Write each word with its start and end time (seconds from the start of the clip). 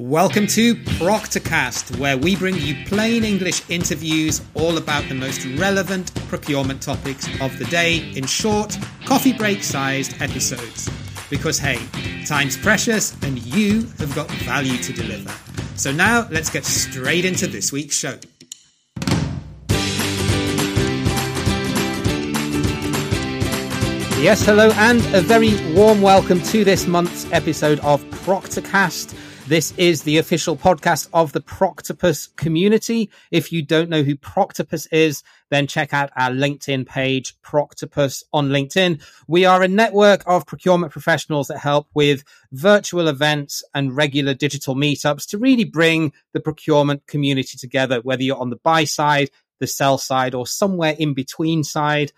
Welcome 0.00 0.46
to 0.48 0.76
Procurecast, 0.76 1.98
where 1.98 2.16
we 2.16 2.36
bring 2.36 2.54
you 2.54 2.86
plain 2.86 3.24
English 3.24 3.68
interviews 3.68 4.40
all 4.54 4.78
about 4.78 5.08
the 5.08 5.14
most 5.16 5.44
relevant 5.58 6.14
procurement 6.28 6.80
topics 6.80 7.26
of 7.40 7.58
the 7.58 7.64
day 7.64 8.08
in 8.14 8.24
short, 8.24 8.78
coffee 9.06 9.32
break 9.32 9.64
sized 9.64 10.14
episodes. 10.22 10.88
Because 11.30 11.58
hey, 11.58 11.80
time's 12.26 12.56
precious 12.56 13.20
and 13.24 13.44
you 13.44 13.88
have 13.98 14.14
got 14.14 14.30
value 14.30 14.78
to 14.84 14.92
deliver. 14.92 15.34
So 15.74 15.90
now 15.90 16.28
let's 16.30 16.48
get 16.48 16.64
straight 16.64 17.24
into 17.24 17.48
this 17.48 17.72
week's 17.72 17.96
show. 17.96 18.20
Yes, 24.20 24.46
hello, 24.46 24.70
and 24.76 25.00
a 25.12 25.20
very 25.20 25.56
warm 25.74 26.00
welcome 26.00 26.40
to 26.42 26.62
this 26.62 26.86
month's 26.86 27.26
episode 27.32 27.80
of 27.80 28.00
Procurecast. 28.04 29.16
This 29.48 29.72
is 29.78 30.02
the 30.02 30.18
official 30.18 30.58
podcast 30.58 31.08
of 31.14 31.32
the 31.32 31.40
Procuretopus 31.40 32.36
community. 32.36 33.08
If 33.30 33.50
you 33.50 33.62
don't 33.62 33.88
know 33.88 34.02
who 34.02 34.14
Procuretopus 34.14 34.86
is, 34.92 35.22
then 35.48 35.66
check 35.66 35.94
out 35.94 36.10
our 36.16 36.28
LinkedIn 36.28 36.86
page, 36.86 37.34
Procuretopus 37.40 38.24
on 38.30 38.50
LinkedIn. 38.50 39.02
We 39.26 39.46
are 39.46 39.62
a 39.62 39.68
network 39.68 40.22
of 40.26 40.44
procurement 40.44 40.92
professionals 40.92 41.48
that 41.48 41.60
help 41.60 41.88
with 41.94 42.24
virtual 42.52 43.08
events 43.08 43.64
and 43.74 43.96
regular 43.96 44.34
digital 44.34 44.74
meetups 44.74 45.26
to 45.30 45.38
really 45.38 45.64
bring 45.64 46.12
the 46.34 46.40
procurement 46.40 47.06
community 47.06 47.56
together, 47.56 48.02
whether 48.02 48.22
you're 48.22 48.36
on 48.36 48.50
the 48.50 48.56
buy 48.56 48.84
side, 48.84 49.30
the 49.60 49.66
sell 49.66 49.96
side, 49.96 50.34
or 50.34 50.46
somewhere 50.46 50.94
in 50.98 51.14
between 51.14 51.64
side 51.64 52.12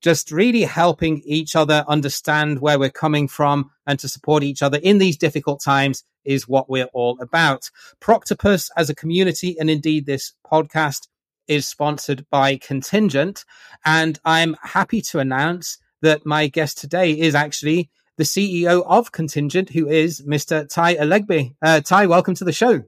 just 0.00 0.30
really 0.30 0.62
helping 0.62 1.22
each 1.24 1.56
other 1.56 1.84
understand 1.88 2.60
where 2.60 2.78
we're 2.78 2.90
coming 2.90 3.28
from 3.28 3.70
and 3.86 3.98
to 3.98 4.08
support 4.08 4.42
each 4.42 4.62
other 4.62 4.78
in 4.82 4.98
these 4.98 5.16
difficult 5.16 5.62
times 5.62 6.04
is 6.24 6.48
what 6.48 6.68
we're 6.70 6.90
all 6.92 7.18
about. 7.20 7.70
Procuretopus 8.00 8.70
as 8.76 8.88
a 8.90 8.94
community, 8.94 9.56
and 9.58 9.68
indeed 9.68 10.06
this 10.06 10.32
podcast 10.50 11.08
is 11.48 11.66
sponsored 11.66 12.24
by 12.30 12.56
Contingent. 12.56 13.44
And 13.84 14.18
I'm 14.24 14.56
happy 14.62 15.00
to 15.02 15.18
announce 15.18 15.78
that 16.00 16.24
my 16.26 16.46
guest 16.46 16.78
today 16.78 17.12
is 17.12 17.34
actually 17.34 17.90
the 18.18 18.24
CEO 18.24 18.84
of 18.86 19.12
Contingent, 19.12 19.70
who 19.70 19.88
is 19.88 20.22
Mr. 20.22 20.68
Ty 20.68 20.96
Elegby. 20.96 21.54
Uh, 21.62 21.80
Ty, 21.80 22.06
welcome 22.06 22.34
to 22.34 22.44
the 22.44 22.52
show. 22.52 22.82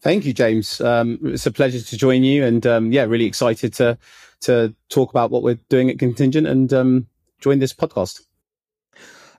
Thank 0.00 0.26
you, 0.26 0.34
James. 0.34 0.80
Um, 0.82 1.18
it's 1.22 1.46
a 1.46 1.50
pleasure 1.50 1.80
to 1.80 1.96
join 1.96 2.24
you, 2.24 2.44
and 2.44 2.66
um, 2.66 2.92
yeah, 2.92 3.04
really 3.04 3.24
excited 3.24 3.72
to 3.74 3.96
to 4.44 4.74
talk 4.88 5.10
about 5.10 5.30
what 5.30 5.42
we're 5.42 5.58
doing 5.68 5.90
at 5.90 5.98
Contingent 5.98 6.46
and 6.46 6.72
um, 6.72 7.06
join 7.40 7.58
this 7.58 7.72
podcast. 7.72 8.22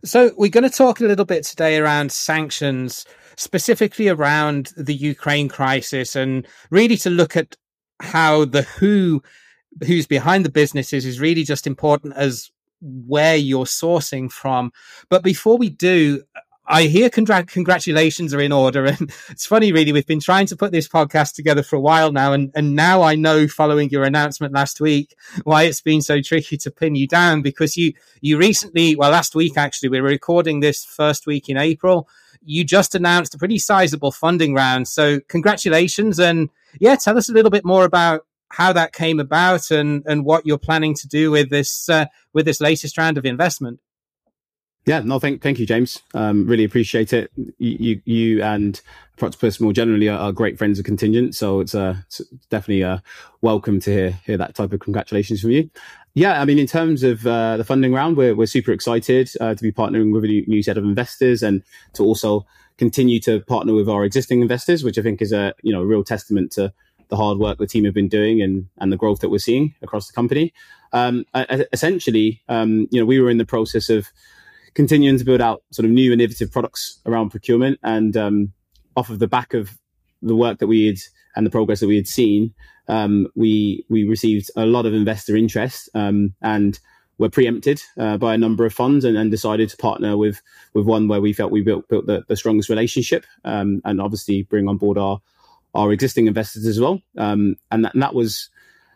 So, 0.04 0.32
we're 0.38 0.50
going 0.50 0.70
to 0.70 0.76
talk 0.76 1.00
a 1.00 1.06
little 1.06 1.26
bit 1.26 1.44
today 1.44 1.78
around 1.78 2.12
sanctions, 2.12 3.06
specifically 3.38 4.08
around 4.08 4.72
the 4.78 4.94
Ukraine 4.94 5.50
crisis, 5.50 6.16
and 6.16 6.46
really 6.70 6.98
to 6.98 7.10
look 7.10 7.36
at 7.36 7.56
how 8.02 8.46
the 8.46 8.64
who 8.64 9.24
who's 9.86 10.08
behind 10.08 10.46
the 10.46 10.52
businesses 10.52 11.06
is 11.06 11.20
really 11.20 11.44
just 11.44 11.68
important 11.68 12.14
as 12.16 12.52
where 12.82 13.36
you're 13.36 13.66
sourcing 13.66 14.32
from. 14.32 14.72
But 15.10 15.24
before 15.24 15.58
we 15.58 15.70
do, 15.70 16.24
I 16.68 16.84
hear 16.84 17.10
congr- 17.10 17.48
congratulations 17.48 18.34
are 18.34 18.40
in 18.40 18.52
order. 18.52 18.86
And 18.86 19.14
it's 19.30 19.46
funny, 19.46 19.72
really, 19.72 19.92
we've 19.92 20.08
been 20.08 20.20
trying 20.20 20.48
to 20.48 20.56
put 20.56 20.72
this 20.72 20.88
podcast 20.88 21.36
together 21.36 21.64
for 21.64 21.76
a 21.76 21.82
while 21.82 22.12
now. 22.12 22.34
And, 22.34 22.52
and 22.56 22.76
now 22.76 23.04
I 23.04 23.16
know 23.16 23.48
following 23.48 23.90
your 23.90 24.04
announcement 24.04 24.54
last 24.54 24.82
week 24.82 25.16
why 25.44 25.64
it's 25.64 25.82
been 25.82 26.02
so 26.02 26.22
tricky 26.22 26.58
to 26.58 26.72
pin 26.72 26.96
you 26.96 27.08
down 27.08 27.42
because 27.42 27.78
you, 27.78 27.94
you 28.22 28.38
recently, 28.38 28.96
well, 28.96 29.12
last 29.12 29.36
week, 29.36 29.58
actually, 29.58 29.90
we 29.90 30.02
were 30.02 30.10
recording 30.10 30.60
this 30.60 30.84
first 30.84 31.28
week 31.28 31.50
in 31.50 31.58
April. 31.58 32.08
You 32.44 32.64
just 32.64 32.96
announced 32.96 33.36
a 33.36 33.38
pretty 33.38 33.60
sizable 33.60 34.12
funding 34.12 34.54
round. 34.54 34.88
So 34.88 35.20
congratulations. 35.28 36.20
And 36.20 36.50
yeah, 36.80 36.96
tell 36.96 37.18
us 37.18 37.30
a 37.30 37.34
little 37.34 37.52
bit 37.52 37.66
more 37.66 37.86
about 37.86 38.26
how 38.50 38.72
that 38.74 38.94
came 38.94 39.20
about 39.20 39.72
and, 39.72 40.04
and 40.06 40.24
what 40.24 40.46
you're 40.46 40.58
planning 40.58 40.94
to 40.96 41.08
do 41.08 41.32
with 41.32 41.50
this, 41.50 41.90
uh, 41.90 42.06
with 42.34 42.46
this 42.46 42.62
latest 42.62 42.98
round 42.98 43.18
of 43.18 43.26
investment. 43.26 43.80
Yeah, 44.86 45.00
no, 45.00 45.18
thank 45.18 45.42
thank 45.42 45.58
you, 45.58 45.66
James. 45.66 46.04
Um, 46.14 46.46
really 46.46 46.64
appreciate 46.64 47.12
it. 47.12 47.32
You 47.58 47.78
you, 47.80 48.02
you 48.06 48.44
and 48.44 48.80
Procuretopus 49.18 49.60
more 49.60 49.74
generally 49.74 50.10
are, 50.10 50.20
are, 50.20 50.32
great 50.32 50.60
friends 50.60 50.78
of 50.78 50.86
Contingent, 50.86 51.34
so 51.34 51.60
it's, 51.60 51.74
uh, 51.74 51.96
it's 52.06 52.22
definitely 52.50 52.84
uh, 52.84 53.00
welcome 53.42 53.80
to 53.80 53.92
hear 53.92 54.12
hear 54.26 54.38
that 54.38 54.54
type 54.54 54.74
of 54.74 54.80
congratulations 54.80 55.42
from 55.42 55.52
you. 55.52 55.72
Yeah, 56.14 56.40
I 56.40 56.46
mean, 56.46 56.60
in 56.60 56.68
terms 56.68 57.02
of 57.02 57.26
uh, 57.26 57.58
the 57.58 57.64
funding 57.64 57.94
round, 57.94 58.16
we're 58.16 58.36
we're 58.36 58.46
super 58.46 58.72
excited 58.72 59.32
uh, 59.42 59.56
to 59.56 59.64
be 59.64 59.72
partnering 59.72 60.14
with 60.14 60.24
a 60.24 60.28
new, 60.28 60.46
new 60.46 60.62
set 60.62 60.78
of 60.78 60.84
investors 60.84 61.42
and 61.42 61.64
to 61.94 62.04
also 62.04 62.46
continue 62.78 63.20
to 63.22 63.40
partner 63.42 63.74
with 63.74 63.90
our 63.90 64.04
existing 64.04 64.42
investors, 64.42 64.84
which 64.84 65.00
I 65.00 65.02
think 65.02 65.20
is 65.20 65.32
a 65.32 65.56
you 65.64 65.74
know 65.74 65.82
a 65.82 65.86
real 65.86 66.04
testament 66.04 66.52
to 66.54 66.72
the 67.08 67.16
hard 67.16 67.40
work 67.40 67.58
the 67.58 67.68
team 67.68 67.86
have 67.86 67.94
been 67.96 68.08
doing 68.08 68.40
and 68.40 68.68
and 68.78 68.92
the 68.92 68.98
growth 68.98 69.22
that 69.22 69.30
we're 69.30 69.40
seeing 69.40 69.74
across 69.82 70.06
the 70.06 70.14
company. 70.14 70.54
Um, 70.94 71.26
essentially, 71.74 72.44
um, 72.50 72.88
you 72.92 73.00
know, 73.00 73.06
we 73.06 73.20
were 73.20 73.32
in 73.32 73.40
the 73.40 73.46
process 73.46 73.90
of 73.90 74.12
continuing 74.76 75.18
to 75.18 75.26
build 75.26 75.42
out 75.42 75.64
sort 75.72 75.86
of 75.86 75.92
new 75.92 76.14
innovative 76.14 76.52
products 76.52 77.00
around 77.06 77.32
procurement. 77.32 77.80
And 77.82 78.16
um, 78.16 78.54
off 78.96 79.10
of 79.10 79.20
the 79.20 79.28
back 79.28 79.54
of 79.54 79.78
the 80.22 80.36
work 80.36 80.60
that 80.60 80.68
we 80.68 80.88
had 80.88 80.98
and 81.36 81.46
the 81.46 81.52
progress 81.52 81.80
that 81.80 81.88
we 81.88 81.96
had 81.96 82.08
seen, 82.08 82.54
um, 82.88 83.28
we 83.36 83.84
we 83.90 84.04
received 84.04 84.52
a 84.56 84.66
lot 84.66 84.86
of 84.86 84.94
investor 84.94 85.36
interest 85.36 85.90
um, 85.96 86.36
and 86.42 86.80
were 87.18 87.30
preempted 87.30 87.82
uh, 87.98 88.18
by 88.18 88.34
a 88.34 88.38
number 88.38 88.66
of 88.66 88.74
funds 88.74 89.06
and, 89.06 89.18
and, 89.18 89.32
decided 89.32 89.70
to 89.70 89.78
partner 89.78 90.18
with 90.18 90.42
with 90.74 90.86
one 90.86 91.08
where 91.08 91.22
we 91.22 91.34
felt 91.34 91.52
we 91.52 91.62
built 91.62 91.88
built 91.88 92.06
the, 92.06 92.24
the 92.28 92.36
strongest 92.36 92.70
relationship 92.70 93.26
um, 93.46 93.82
and 93.86 94.02
obviously 94.02 94.44
bring 94.44 94.68
on 94.68 94.78
board 94.78 94.98
our 94.98 95.20
our 95.74 95.92
existing 95.92 96.28
investors 96.28 96.66
as 96.66 96.80
well. 96.80 97.02
Um, 97.18 97.58
and, 97.72 97.86
that, 97.86 97.94
and 97.94 98.04
that 98.04 98.14
was 98.14 98.50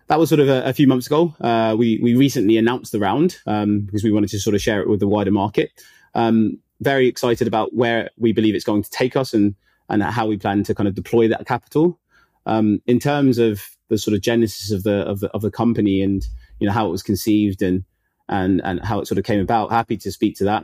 that 0.09 0.19
was 0.19 0.27
sort 0.27 0.41
of 0.41 0.49
a, 0.49 0.63
a 0.65 0.73
few 0.73 0.87
months 0.87 1.07
ago. 1.07 1.35
Uh, 1.39 1.75
we 1.77 1.99
we 2.01 2.15
recently 2.15 2.57
announced 2.57 2.91
the 2.91 2.99
round 2.99 3.37
um, 3.45 3.81
because 3.81 4.03
we 4.03 4.11
wanted 4.11 4.29
to 4.31 4.39
sort 4.39 4.55
of 4.55 4.61
share 4.61 4.81
it 4.81 4.89
with 4.89 4.99
the 4.99 5.07
wider 5.07 5.31
market. 5.31 5.71
Um, 6.15 6.57
very 6.81 7.07
excited 7.07 7.47
about 7.47 7.73
where 7.75 8.09
we 8.17 8.33
believe 8.33 8.55
it's 8.55 8.65
going 8.65 8.83
to 8.83 8.89
take 8.89 9.15
us 9.15 9.33
and 9.33 9.55
and 9.87 10.03
how 10.03 10.27
we 10.27 10.37
plan 10.37 10.63
to 10.63 10.75
kind 10.75 10.87
of 10.87 10.95
deploy 10.95 11.27
that 11.27 11.45
capital. 11.45 11.99
Um, 12.45 12.81
in 12.87 12.99
terms 12.99 13.37
of 13.37 13.61
the 13.89 13.97
sort 13.97 14.15
of 14.15 14.21
genesis 14.21 14.71
of 14.71 14.83
the 14.83 15.01
of 15.01 15.19
the 15.19 15.29
of 15.29 15.41
the 15.41 15.51
company 15.51 16.01
and 16.01 16.27
you 16.59 16.67
know 16.67 16.73
how 16.73 16.87
it 16.87 16.91
was 16.91 17.03
conceived 17.03 17.61
and 17.61 17.83
and 18.27 18.61
and 18.63 18.83
how 18.83 18.99
it 18.99 19.07
sort 19.07 19.19
of 19.19 19.25
came 19.25 19.39
about. 19.39 19.71
Happy 19.71 19.97
to 19.97 20.11
speak 20.11 20.35
to 20.37 20.43
that 20.45 20.63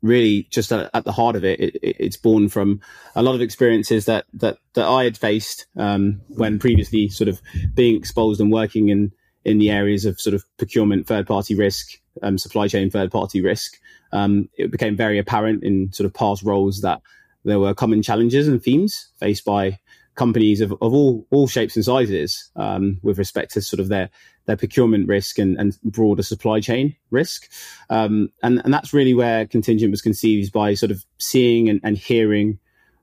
really 0.00 0.48
just 0.50 0.72
at, 0.72 0.90
at 0.94 1.04
the 1.04 1.12
heart 1.12 1.36
of 1.36 1.44
it, 1.44 1.60
it, 1.60 1.78
it's 1.82 2.16
born 2.16 2.48
from 2.48 2.80
a 3.14 3.22
lot 3.22 3.34
of 3.34 3.40
experiences 3.40 4.06
that 4.06 4.26
that 4.34 4.58
that 4.74 4.86
I 4.86 5.04
had 5.04 5.16
faced 5.16 5.66
um, 5.76 6.20
when 6.28 6.58
previously 6.58 7.08
sort 7.08 7.28
of 7.28 7.40
being 7.74 7.96
exposed 7.96 8.40
and 8.40 8.52
working 8.52 8.88
in 8.88 9.12
in 9.44 9.58
the 9.58 9.70
areas 9.70 10.04
of 10.04 10.20
sort 10.20 10.34
of 10.34 10.44
procurement, 10.56 11.06
third 11.06 11.26
party 11.26 11.54
risk, 11.54 11.98
um, 12.22 12.38
supply 12.38 12.68
chain, 12.68 12.90
third 12.90 13.10
party 13.10 13.40
risk. 13.40 13.78
Um, 14.12 14.48
it 14.56 14.70
became 14.70 14.96
very 14.96 15.18
apparent 15.18 15.64
in 15.64 15.92
sort 15.92 16.06
of 16.06 16.14
past 16.14 16.42
roles 16.42 16.82
that 16.82 17.00
there 17.44 17.58
were 17.58 17.74
common 17.74 18.02
challenges 18.02 18.46
and 18.46 18.62
themes 18.62 19.08
faced 19.18 19.44
by 19.44 19.78
companies 20.14 20.60
of, 20.60 20.72
of 20.72 20.92
all 20.92 21.26
all 21.30 21.46
shapes 21.46 21.76
and 21.76 21.84
sizes 21.84 22.50
um, 22.56 22.98
with 23.02 23.18
respect 23.18 23.52
to 23.54 23.62
sort 23.62 23.80
of 23.80 23.88
their 23.88 24.10
their 24.46 24.56
procurement 24.56 25.08
risk 25.08 25.38
and, 25.38 25.56
and 25.58 25.78
broader 25.82 26.22
supply 26.22 26.60
chain 26.60 26.96
risk. 27.10 27.50
Um, 27.90 28.30
and, 28.42 28.60
and 28.64 28.74
that's 28.74 28.92
really 28.92 29.14
where 29.14 29.46
contingent 29.46 29.90
was 29.90 30.02
conceived 30.02 30.52
by 30.52 30.74
sort 30.74 30.90
of 30.90 31.04
seeing 31.18 31.68
and, 31.68 31.80
and 31.84 31.96
hearing 31.96 32.58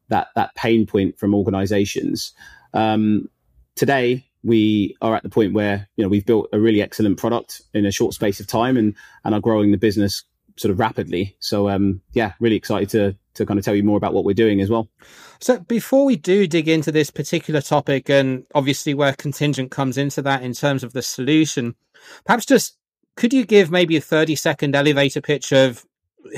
that, 0.10 0.28
that 0.36 0.54
pain 0.56 0.86
point 0.86 1.18
from 1.18 1.34
organizations. 1.34 2.34
Um, 2.74 3.30
today, 3.76 4.26
we 4.44 4.98
are 5.02 5.16
at 5.16 5.24
the 5.24 5.30
point 5.30 5.54
where, 5.54 5.88
you 5.96 6.04
know, 6.04 6.10
we've 6.10 6.26
built 6.26 6.50
a 6.52 6.60
really 6.60 6.82
excellent 6.82 7.18
product 7.18 7.62
in 7.74 7.86
a 7.86 7.92
short 7.92 8.14
space 8.14 8.40
of 8.40 8.48
time 8.48 8.76
and, 8.78 8.96
and 9.24 9.34
are 9.34 9.42
growing 9.42 9.72
the 9.72 9.78
business 9.78 10.24
sort 10.60 10.72
of 10.72 10.80
rapidly. 10.80 11.38
So, 11.40 11.70
um, 11.70 12.02
yeah, 12.12 12.34
really 12.42 12.58
excited 12.58 12.90
to, 12.90 13.16
to 13.36 13.46
kind 13.46 13.58
of 13.58 13.64
tell 13.64 13.76
you 13.76 13.84
more 13.84 13.96
about 13.96 14.14
what 14.14 14.26
we're 14.26 14.34
doing 14.34 14.60
as 14.60 14.70
well. 14.70 14.90
So 15.40 15.60
before 15.60 16.04
we 16.04 16.18
do 16.18 16.48
dig 16.48 16.68
into 16.68 16.92
this 16.92 17.10
particular 17.10 17.62
topic 17.62 18.10
and 18.10 18.46
obviously 18.54 18.94
where 18.94 19.14
contingent 19.14 19.72
comes 19.72 19.98
into 19.98 20.22
that 20.24 20.44
in 20.44 20.52
terms 20.52 20.84
of 20.84 20.92
the 20.92 21.02
solution, 21.02 21.76
perhaps 22.26 22.46
just 22.46 22.78
could 23.16 23.34
you 23.34 23.46
give 23.46 23.72
maybe 23.72 23.96
a 23.96 24.02
30 24.02 24.36
second 24.36 24.76
elevator 24.76 25.22
pitch 25.22 25.54
of 25.54 25.86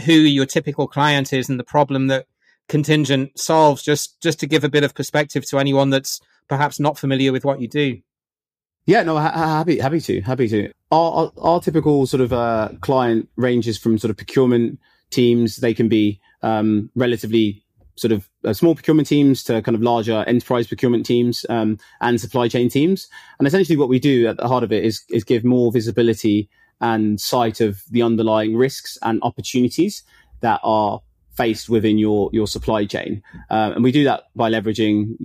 who 0.06 0.13
your 0.13 0.45
typical 0.45 0.88
client 0.88 1.34
is 1.34 1.50
and 1.50 1.60
the 1.60 1.63
problem 1.63 2.07
that 2.07 2.28
contingent 2.69 3.38
solves 3.40 3.81
just 3.81 4.22
just 4.22 4.40
to 4.40 4.45
give 4.45 4.63
a 4.63 4.69
bit 4.69 4.84
of 4.84 4.94
perspective 4.94 5.45
to 5.48 5.57
anyone 5.57 5.90
that's 5.90 6.22
perhaps 6.48 6.80
not 6.80 6.98
familiar 6.98 7.31
with 7.31 7.44
what 7.44 7.60
you 7.60 7.68
do. 7.68 8.00
Yeah, 8.86 9.04
no, 9.04 9.18
ha- 9.18 9.31
happy, 9.31 9.80
happy 9.80 10.01
to, 10.01 10.22
happy 10.22 10.48
to. 10.50 10.72
Our, 10.92 11.12
our, 11.12 11.31
our 11.38 11.62
typical 11.62 12.06
sort 12.07 12.22
of 12.22 12.33
uh, 12.33 12.69
client 12.81 13.30
ranges 13.36 13.78
from 13.78 13.98
sort 13.98 14.10
of 14.10 14.18
procurement 14.18 14.80
teams. 15.12 15.57
They 15.57 15.74
can 15.74 15.88
be 15.88 16.19
um, 16.42 16.89
relatively 16.95 17.63
sort 17.95 18.12
of 18.12 18.28
uh, 18.44 18.54
small 18.54 18.74
procurement 18.74 19.07
teams 19.07 19.44
to 19.44 19.62
kind 19.62 19.75
of 19.75 19.81
larger 19.81 20.24
enterprise 20.28 20.68
procurement 20.68 21.06
teams 21.06 21.45
um, 21.50 21.78
and 22.01 22.19
supply 22.19 22.48
chain 22.48 22.69
teams. 22.69 23.07
And 23.38 23.48
essentially, 23.48 23.78
what 23.78 23.89
we 23.89 24.00
do 24.00 24.28
at 24.28 24.38
the 24.38 24.48
heart 24.48 24.63
of 24.63 24.72
it 24.72 24.83
is 24.83 25.04
is 25.10 25.24
give 25.24 25.44
more 25.44 25.72
visibility 25.72 26.50
and 26.80 27.22
sight 27.22 27.62
of 27.62 27.83
the 27.92 28.01
underlying 28.01 28.57
risks 28.57 28.98
and 29.04 29.22
opportunities 29.22 30.04
that 30.39 30.60
are 30.63 31.01
faced 31.36 31.69
within 31.69 31.98
your 32.00 32.30
your 32.33 32.48
supply 32.48 32.86
chain, 32.86 33.22
uh, 33.51 33.72
and 33.75 33.83
we 33.83 33.92
do 33.92 34.04
that 34.04 34.24
by 34.36 34.50
leveraging 34.50 35.16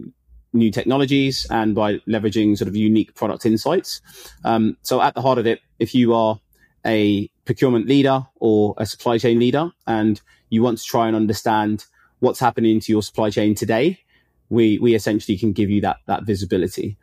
new 0.57 0.71
technologies 0.71 1.47
and 1.51 1.75
by 1.75 1.95
leveraging 2.09 2.57
sort 2.57 2.69
of 2.69 2.77
unique 2.77 3.15
product 3.15 3.47
insights. 3.47 4.01
Um, 4.45 4.77
so 4.83 5.01
at 5.01 5.15
the 5.15 5.23
heart 5.23 5.39
of 5.39 5.47
it, 5.47 5.61
if 5.79 5.95
you 5.95 6.15
are 6.15 6.41
a 6.85 7.29
procurement 7.45 7.87
leader 7.87 8.27
or 8.37 8.75
a 8.79 8.87
supply 8.87 9.19
chain 9.19 9.39
leader 9.39 9.71
and 9.87 10.21
you 10.51 10.63
want 10.63 10.79
to 10.79 10.85
try 10.85 11.07
and 11.07 11.17
understand 11.17 11.85
what's 12.21 12.41
happening 12.41 12.81
to 12.81 12.93
your 12.93 13.03
supply 13.03 13.31
chain 13.31 13.55
today, 13.55 13.99
we 14.49 14.79
we 14.79 14.95
essentially 14.95 15.37
can 15.37 15.53
give 15.53 15.71
you 15.71 15.81
that 15.81 15.99
that 16.07 16.25
visibility. 16.25 16.97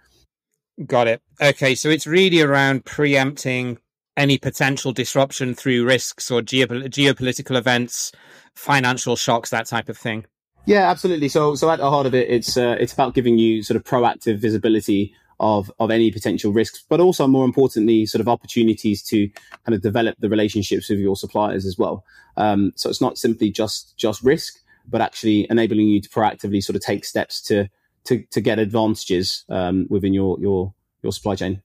Got 0.86 1.08
it. 1.08 1.22
Okay, 1.42 1.76
so 1.76 1.90
it's 1.90 2.08
really 2.08 2.42
around 2.42 2.86
preempting 2.86 3.78
any 4.18 4.38
potential 4.38 4.92
disruption 4.92 5.54
through 5.54 5.86
risks 5.86 6.32
or 6.32 6.42
geopolitical 6.42 7.58
events, 7.58 8.12
financial 8.56 9.16
shocks, 9.16 9.50
that 9.50 9.66
type 9.66 9.90
of 9.90 9.98
thing. 9.98 10.26
Yeah, 10.66 10.90
absolutely. 10.90 11.28
So, 11.28 11.56
so 11.56 11.70
at 11.70 11.80
the 11.80 11.90
heart 11.90 12.06
of 12.06 12.16
it, 12.16 12.30
it's 12.30 12.56
uh, 12.56 12.78
it's 12.80 12.94
about 12.94 13.14
giving 13.14 13.38
you 13.38 13.64
sort 13.64 13.76
of 13.76 13.84
proactive 13.84 14.38
visibility 14.38 15.14
of 15.40 15.72
of 15.80 15.92
any 15.92 16.10
potential 16.10 16.54
risks, 16.54 16.84
but 16.88 17.02
also 17.02 17.28
more 17.28 17.44
importantly, 17.44 18.06
sort 18.06 18.22
of 18.22 18.30
opportunities 18.30 19.04
to 19.04 19.28
kind 19.66 19.76
of 19.76 19.82
develop 19.82 20.16
the 20.20 20.30
relationships 20.30 20.90
with 20.90 21.00
your 21.00 21.18
suppliers 21.18 21.66
as 21.66 21.78
well. 21.78 22.06
Um, 22.38 22.72
so 22.76 22.90
it's 22.90 23.02
not 23.02 23.18
simply 23.18 23.52
just 23.52 23.98
just 23.98 24.24
risk, 24.24 24.56
but 24.88 25.02
actually 25.02 25.48
enabling 25.50 25.88
you 25.88 26.02
to 26.02 26.10
proactively 26.10 26.64
sort 26.64 26.78
of 26.78 26.82
take 26.82 27.04
steps 27.04 27.42
to 27.44 27.68
to 28.06 28.24
to 28.32 28.40
get 28.40 28.58
advantages 28.58 29.44
um, 29.50 29.86
within 29.90 30.14
your 30.14 30.40
your 30.40 30.74
your 31.02 31.12
supply 31.12 31.36
chain. 31.36 31.62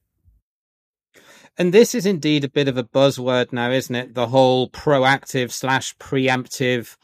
And 1.56 1.74
this 1.74 1.94
is 1.94 2.06
indeed 2.06 2.44
a 2.44 2.48
bit 2.48 2.68
of 2.68 2.76
a 2.76 2.84
buzzword 2.84 3.52
now, 3.52 3.70
isn't 3.70 3.94
it? 3.94 4.14
The 4.14 4.28
whole 4.28 4.70
proactive 4.70 5.50
slash 5.50 5.96
preemptive 5.98 6.96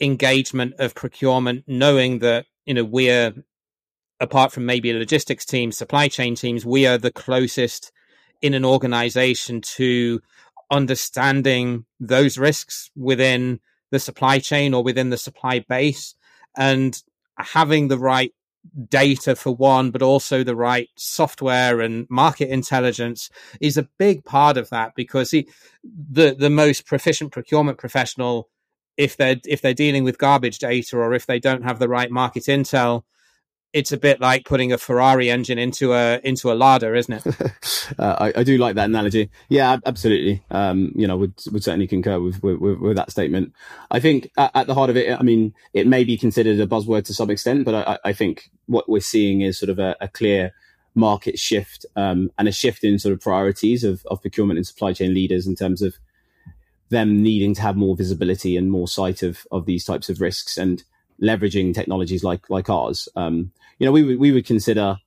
engagement 0.00 0.74
of 0.78 0.94
procurement, 0.94 1.64
knowing 1.66 2.20
that, 2.20 2.46
you 2.64 2.74
know, 2.74 2.84
we're, 2.84 3.34
apart 4.18 4.52
from 4.52 4.66
maybe 4.66 4.90
a 4.90 4.98
logistics 4.98 5.44
team, 5.44 5.72
supply 5.72 6.08
chain 6.08 6.34
teams, 6.34 6.64
we 6.64 6.86
are 6.86 6.98
the 6.98 7.10
closest 7.10 7.92
in 8.42 8.54
an 8.54 8.64
organization 8.64 9.60
to 9.60 10.20
understanding 10.70 11.84
those 11.98 12.38
risks 12.38 12.90
within 12.96 13.60
the 13.90 13.98
supply 13.98 14.38
chain 14.38 14.72
or 14.72 14.82
within 14.82 15.10
the 15.10 15.16
supply 15.16 15.64
base 15.68 16.14
and 16.56 17.02
having 17.38 17.88
the 17.88 17.98
right 17.98 18.32
data 18.88 19.34
for 19.34 19.54
one, 19.54 19.90
but 19.90 20.02
also 20.02 20.44
the 20.44 20.54
right 20.54 20.88
software 20.96 21.80
and 21.80 22.06
market 22.10 22.48
intelligence 22.50 23.30
is 23.60 23.76
a 23.76 23.88
big 23.98 24.24
part 24.24 24.56
of 24.56 24.68
that 24.70 24.94
because 24.94 25.30
he, 25.30 25.48
the 25.82 26.34
the 26.38 26.50
most 26.50 26.86
proficient 26.86 27.32
procurement 27.32 27.78
professional, 27.78 28.48
if 28.96 29.16
they're 29.16 29.36
if 29.46 29.62
they're 29.62 29.74
dealing 29.74 30.04
with 30.04 30.18
garbage 30.18 30.58
data 30.58 30.96
or 30.96 31.14
if 31.14 31.26
they 31.26 31.38
don't 31.38 31.62
have 31.62 31.78
the 31.78 31.88
right 31.88 32.10
market 32.10 32.44
intel, 32.44 33.04
it's 33.72 33.92
a 33.92 33.96
bit 33.96 34.20
like 34.20 34.44
putting 34.44 34.72
a 34.72 34.78
Ferrari 34.78 35.30
engine 35.30 35.58
into 35.58 35.92
a 35.94 36.20
into 36.24 36.50
a 36.50 36.54
Lada, 36.54 36.94
isn't 36.94 37.24
it? 37.24 37.40
uh, 37.98 38.16
I, 38.18 38.40
I, 38.40 38.42
do 38.42 38.58
like 38.58 38.74
that 38.74 38.88
analogy. 38.88 39.30
Yeah, 39.48 39.78
absolutely. 39.86 40.42
Um, 40.50 40.92
you 40.96 41.06
know, 41.06 41.16
would 41.16 41.34
would 41.52 41.62
certainly 41.62 41.86
concur 41.86 42.20
with 42.20 42.42
with, 42.42 42.58
with 42.58 42.96
that 42.96 43.10
statement. 43.10 43.52
I 43.90 44.00
think 44.00 44.30
at, 44.36 44.50
at, 44.54 44.66
the 44.66 44.74
heart 44.74 44.90
of 44.90 44.96
it, 44.96 45.18
I 45.18 45.22
mean, 45.22 45.54
it 45.72 45.86
may 45.86 46.04
be 46.04 46.16
considered 46.16 46.58
a 46.58 46.66
buzzword 46.66 47.04
to 47.04 47.14
some 47.14 47.30
extent, 47.30 47.64
but 47.64 47.74
I, 47.74 47.98
I 48.06 48.12
think 48.12 48.50
what 48.66 48.88
we're 48.88 49.00
seeing 49.00 49.40
is 49.42 49.58
sort 49.58 49.70
of 49.70 49.78
a, 49.78 49.96
a 50.00 50.08
clear 50.08 50.52
market 50.94 51.38
shift 51.38 51.86
um, 51.94 52.30
and 52.38 52.48
a 52.48 52.52
shift 52.52 52.82
in 52.82 52.98
sort 52.98 53.12
of 53.12 53.20
priorities 53.20 53.84
of, 53.84 54.04
of 54.06 54.20
procurement 54.20 54.58
and 54.58 54.66
supply 54.66 54.92
chain 54.92 55.14
leaders 55.14 55.46
in 55.46 55.54
terms 55.54 55.82
of 55.82 55.94
them 56.90 57.22
needing 57.22 57.54
to 57.54 57.62
have 57.62 57.76
more 57.76 57.96
visibility 57.96 58.56
and 58.56 58.70
more 58.70 58.88
sight 58.88 59.22
of 59.22 59.46
of 59.50 59.66
these 59.66 59.84
types 59.84 60.08
of 60.08 60.20
risks 60.20 60.58
and 60.58 60.82
leveraging 61.22 61.74
technologies 61.74 62.24
like 62.24 62.48
like 62.50 62.68
ours. 62.68 63.08
Um, 63.16 63.52
you 63.78 63.86
know, 63.86 63.92
we 63.92 64.02
would 64.02 64.18
we 64.18 64.32
would 64.32 64.46
consider 64.46 64.98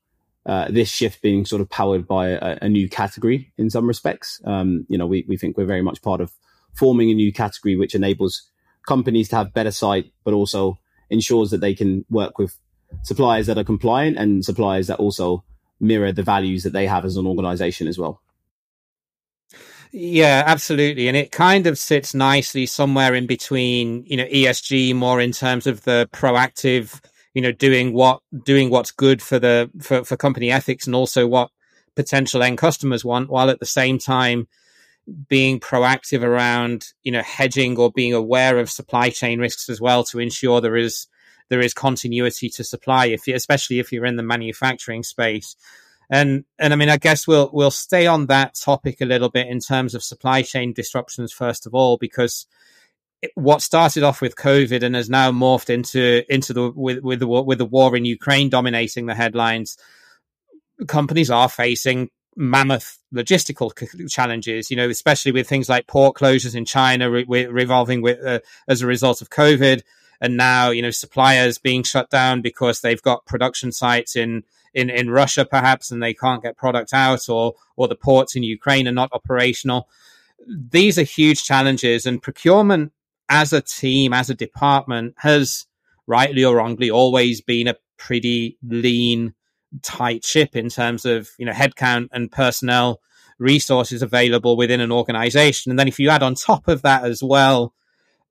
uh, 0.46 0.68
this 0.70 0.90
shift 0.90 1.22
being 1.22 1.46
sort 1.46 1.62
of 1.62 1.70
powered 1.70 2.08
by 2.08 2.30
a, 2.30 2.58
a 2.64 2.70
new 2.70 2.90
category 2.90 3.54
in 3.58 3.70
some 3.70 3.88
respects. 3.88 4.42
Um, 4.46 4.86
you 4.90 4.98
know, 4.98 5.08
we 5.08 5.26
we 5.28 5.38
think 5.38 5.58
we're 5.58 5.66
very 5.66 5.82
much 5.82 6.02
part 6.02 6.22
of 6.22 6.32
forming 6.74 7.12
a 7.12 7.14
new 7.14 7.32
category 7.32 7.76
which 7.76 7.96
enables 7.96 8.50
companies 8.88 9.30
to 9.30 9.36
have 9.36 9.54
better 9.54 9.72
sight, 9.72 10.12
but 10.24 10.34
also 10.34 10.80
ensures 11.10 11.52
that 11.52 11.62
they 11.62 11.76
can 11.76 12.06
work 12.10 12.38
with 12.38 12.58
suppliers 13.04 13.48
that 13.48 13.58
are 13.58 13.64
compliant 13.64 14.18
and 14.18 14.44
suppliers 14.44 14.88
that 14.88 15.00
also 15.00 15.44
mirror 15.80 16.12
the 16.12 16.24
values 16.24 16.64
that 16.64 16.74
they 16.74 16.88
have 16.88 17.06
as 17.06 17.18
an 17.18 17.28
organization 17.28 17.88
as 17.88 17.98
well. 17.98 18.22
Yeah, 19.96 20.44
absolutely. 20.48 21.08
And 21.08 21.16
it 21.16 21.32
kind 21.32 21.68
of 21.68 21.78
sits 21.78 22.16
nicely 22.16 22.66
somewhere 22.66 23.14
in 23.14 23.28
between, 23.28 24.04
you 24.08 24.18
know, 24.18 24.26
ESG 24.26 24.96
more 24.96 25.22
in 25.22 25.32
terms 25.32 25.68
of 25.68 25.84
the 25.84 26.10
proactive 26.12 27.00
you 27.36 27.42
know 27.42 27.52
doing 27.52 27.94
what 27.94 28.22
doing 28.44 28.70
what's 28.70 28.92
good 28.92 29.20
for 29.22 29.40
the 29.40 29.70
for, 29.82 30.04
for 30.04 30.16
company 30.18 30.52
ethics 30.52 30.86
and 30.86 30.96
also 30.96 31.26
what 31.28 31.50
potential 31.96 32.44
end 32.44 32.60
customers 32.60 33.04
want 33.04 33.28
while 33.30 33.50
at 33.50 33.60
the 33.60 33.66
same 33.66 33.98
time 33.98 34.48
being 35.30 35.60
proactive 35.60 36.24
around 36.24 36.88
you 37.04 37.12
know 37.12 37.22
hedging 37.24 37.78
or 37.78 37.92
being 37.92 38.14
aware 38.14 38.60
of 38.60 38.70
supply 38.70 39.10
chain 39.10 39.40
risks 39.40 39.70
as 39.70 39.82
well 39.82 40.04
to 40.04 40.20
ensure 40.20 40.62
there 40.62 40.78
is 40.78 41.08
there 41.50 41.62
is 41.62 41.74
continuity 41.74 42.50
to 42.50 42.64
supply 42.64 43.08
if 43.08 43.28
you, 43.28 43.36
especially 43.36 43.80
if 43.80 43.92
you're 43.92 44.06
in 44.06 44.16
the 44.16 44.24
manufacturing 44.24 45.04
space 45.04 45.56
and 46.14 46.46
and 46.60 46.72
I 46.72 46.76
mean 46.76 46.90
I 46.90 46.98
guess 46.98 47.28
we'll 47.28 47.50
we'll 47.52 47.72
stay 47.72 48.06
on 48.06 48.28
that 48.28 48.54
topic 48.54 49.02
a 49.02 49.06
little 49.06 49.30
bit 49.30 49.48
in 49.48 49.60
terms 49.60 49.96
of 49.96 50.04
supply 50.04 50.44
chain 50.44 50.72
disruptions 50.72 51.34
first 51.34 51.66
of 51.66 51.74
all 51.74 51.98
because 51.98 52.46
what 53.34 53.64
started 53.64 54.04
off 54.04 54.22
with 54.22 54.36
COVID 54.36 54.84
and 54.84 54.96
has 54.96 55.10
now 55.10 55.32
morphed 55.32 55.72
into 55.72 56.24
into 56.32 56.54
the 56.54 56.72
with 56.76 57.00
with 57.00 57.20
the 57.20 57.28
with 57.28 57.58
the 57.58 57.66
war 57.66 57.96
in 57.98 58.06
Ukraine 58.06 58.50
dominating 58.50 59.08
the 59.08 59.16
headlines. 59.16 59.76
Companies 60.88 61.32
are 61.32 61.50
facing 61.50 62.10
mammoth 62.36 63.00
logistical 63.14 63.72
challenges, 64.10 64.70
you 64.70 64.78
know, 64.78 64.90
especially 64.90 65.32
with 65.32 65.48
things 65.48 65.70
like 65.70 65.88
port 65.88 66.16
closures 66.18 66.56
in 66.56 66.66
China 66.66 67.10
re- 67.10 67.48
revolving 67.48 68.02
with 68.02 68.24
uh, 68.24 68.40
as 68.68 68.82
a 68.82 68.88
result 68.88 69.22
of 69.22 69.30
COVID, 69.30 69.82
and 70.22 70.38
now 70.38 70.70
you 70.70 70.82
know 70.84 70.92
suppliers 70.92 71.58
being 71.58 71.82
shut 71.82 72.12
down 72.12 72.42
because 72.42 72.82
they've 72.82 73.02
got 73.02 73.26
production 73.26 73.72
sites 73.72 74.16
in 74.16 74.44
in 74.74 74.90
in 74.90 75.10
Russia 75.10 75.46
perhaps 75.46 75.92
and 75.92 76.02
they 76.02 76.14
can't 76.14 76.44
get 76.44 76.58
product 76.58 76.94
out, 76.94 77.30
or 77.30 77.54
or 77.76 77.88
the 77.88 77.96
ports 77.96 78.36
in 78.36 78.44
Ukraine 78.44 78.88
are 78.88 78.92
not 78.92 79.10
operational. 79.14 79.88
These 80.48 80.98
are 81.00 81.04
huge 81.04 81.44
challenges, 81.44 82.06
and 82.06 82.22
procurement 82.22 82.92
as 83.30 83.54
a 83.54 83.62
team, 83.62 84.14
as 84.14 84.30
a 84.30 84.36
department, 84.36 85.16
has 85.18 85.66
rightly 86.08 86.44
or 86.44 86.58
wrongly 86.58 86.92
always 86.92 87.42
been 87.42 87.68
a 87.68 87.78
pretty 87.98 88.58
lean, 88.64 89.34
tight 89.82 90.26
ship 90.26 90.56
in 90.56 90.70
terms 90.70 91.06
of 91.06 91.30
you 91.38 91.46
know 91.46 91.54
headcount 91.54 92.10
and 92.12 92.32
personnel 92.32 93.00
resources 93.40 94.02
available 94.02 94.56
within 94.56 94.82
an 94.82 94.92
organization. 94.92 95.72
And 95.72 95.80
then 95.80 95.88
if 95.88 96.00
you 96.00 96.10
add 96.10 96.24
on 96.24 96.36
top 96.36 96.68
of 96.68 96.82
that 96.84 97.04
as 97.04 97.24
well, 97.24 97.74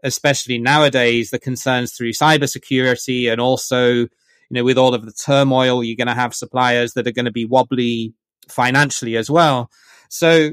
especially 0.02 0.58
nowadays, 0.58 1.30
the 1.30 1.38
concerns 1.38 1.92
through 1.92 2.12
cybersecurity 2.12 3.30
and 3.30 3.40
also, 3.40 4.08
you 4.52 4.60
know, 4.60 4.64
with 4.64 4.76
all 4.76 4.94
of 4.94 5.06
the 5.06 5.12
turmoil, 5.12 5.82
you're 5.82 5.96
going 5.96 6.06
to 6.08 6.14
have 6.14 6.34
suppliers 6.34 6.92
that 6.92 7.06
are 7.06 7.12
going 7.12 7.24
to 7.24 7.32
be 7.32 7.46
wobbly 7.46 8.12
financially 8.48 9.16
as 9.16 9.30
well. 9.30 9.70
So 10.10 10.50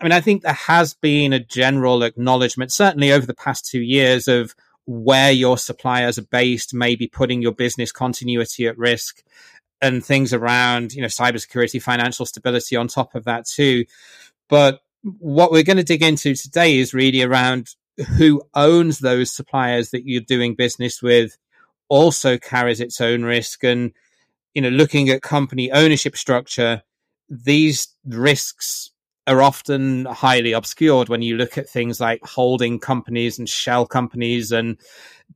I 0.00 0.04
mean, 0.04 0.12
I 0.12 0.20
think 0.20 0.42
there 0.42 0.52
has 0.52 0.94
been 0.94 1.32
a 1.32 1.38
general 1.38 2.02
acknowledgement, 2.02 2.72
certainly 2.72 3.12
over 3.12 3.26
the 3.26 3.34
past 3.34 3.66
two 3.66 3.80
years, 3.80 4.28
of 4.28 4.54
where 4.86 5.30
your 5.30 5.58
suppliers 5.58 6.18
are 6.18 6.26
based, 6.30 6.74
maybe 6.74 7.06
putting 7.06 7.42
your 7.42 7.52
business 7.52 7.92
continuity 7.92 8.66
at 8.66 8.78
risk, 8.78 9.22
and 9.82 10.04
things 10.04 10.32
around, 10.32 10.94
you 10.94 11.02
know, 11.02 11.08
cybersecurity, 11.08 11.82
financial 11.82 12.26
stability 12.26 12.76
on 12.76 12.88
top 12.88 13.14
of 13.14 13.24
that 13.24 13.46
too. 13.46 13.84
But 14.48 14.80
what 15.02 15.52
we're 15.52 15.62
going 15.62 15.76
to 15.76 15.84
dig 15.84 16.02
into 16.02 16.34
today 16.34 16.78
is 16.78 16.94
really 16.94 17.22
around 17.22 17.68
who 18.16 18.42
owns 18.54 19.00
those 19.00 19.30
suppliers 19.30 19.90
that 19.90 20.06
you're 20.06 20.22
doing 20.22 20.54
business 20.54 21.02
with 21.02 21.36
also 21.88 22.38
carries 22.38 22.80
its 22.80 23.00
own 23.00 23.22
risk. 23.22 23.64
And 23.64 23.92
you 24.54 24.62
know 24.62 24.68
looking 24.68 25.10
at 25.10 25.20
company 25.22 25.70
ownership 25.72 26.16
structure 26.16 26.82
these 27.28 27.88
risks 28.06 28.92
are 29.26 29.42
often 29.42 30.04
highly 30.04 30.52
obscured 30.52 31.08
when 31.08 31.22
you 31.22 31.36
look 31.36 31.56
at 31.56 31.68
things 31.68 31.98
like 31.98 32.20
holding 32.24 32.78
companies 32.78 33.38
and 33.38 33.48
shell 33.48 33.86
companies 33.86 34.52
and 34.52 34.78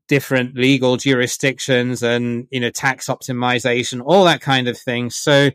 different 0.09 0.55
legal 0.55 0.97
jurisdictions 0.97 2.03
and 2.03 2.47
you 2.51 2.61
know 2.61 2.71
tax 2.71 3.07
optimization 3.07 4.03
all 4.05 4.25
that 4.25 4.41
kind 4.41 4.69
of 4.69 4.79
thing. 4.79 5.11
So 5.11 5.51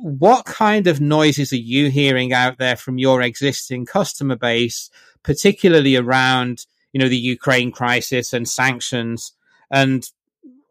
what 0.00 0.44
kind 0.44 0.86
of 0.86 1.00
noises 1.00 1.52
are 1.52 1.56
you 1.56 1.90
hearing 1.90 2.32
out 2.32 2.58
there 2.58 2.76
from 2.76 2.98
your 2.98 3.20
existing 3.22 3.86
customer 3.86 4.36
base 4.36 4.90
particularly 5.22 5.96
around 5.96 6.66
you 6.92 7.00
know 7.00 7.08
the 7.08 7.16
Ukraine 7.16 7.72
crisis 7.72 8.32
and 8.32 8.46
sanctions 8.46 9.32
and 9.70 10.10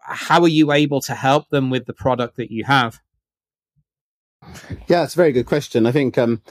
how 0.02 0.42
are 0.42 0.48
you 0.48 0.72
able 0.72 1.02
to 1.02 1.14
help 1.14 1.50
them 1.50 1.70
with 1.70 1.86
the 1.86 1.94
product 1.94 2.38
that 2.38 2.52
you 2.52 2.64
have 2.64 3.00
yeah, 4.88 5.04
it's 5.04 5.14
a 5.14 5.18
very 5.18 5.32
good 5.32 5.46
question. 5.46 5.86
I 5.86 5.92
think 5.92 6.18
um, 6.18 6.42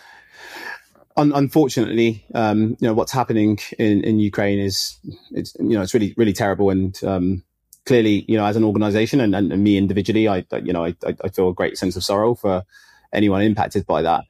un- 1.17 1.33
unfortunately, 1.35 2.25
um, 2.35 2.77
you 2.81 2.89
know 2.89 2.95
what's 2.95 3.13
happening 3.13 3.59
in, 3.79 4.03
in 4.05 4.19
Ukraine 4.19 4.59
is 4.59 4.99
it's 5.31 5.55
you 5.59 5.71
know 5.71 5.83
it's 5.83 5.95
really 5.95 6.13
really 6.17 6.33
terrible, 6.33 6.71
and 6.71 7.03
um, 7.05 7.43
clearly, 7.87 8.25
you 8.29 8.37
know, 8.37 8.45
as 8.45 8.57
an 8.57 8.65
organization 8.65 9.21
and, 9.21 9.35
and, 9.35 9.53
and 9.53 9.63
me 9.63 9.79
individually, 9.79 10.29
I, 10.29 10.45
you 10.63 10.73
know, 10.73 10.85
I, 10.85 10.95
I, 11.23 11.29
feel 11.29 11.49
a 11.49 11.55
great 11.55 11.79
sense 11.79 11.95
of 11.95 12.03
sorrow 12.03 12.35
for 12.35 12.65
anyone 13.13 13.43
impacted 13.43 13.87
by 13.87 14.03
that. 14.03 14.25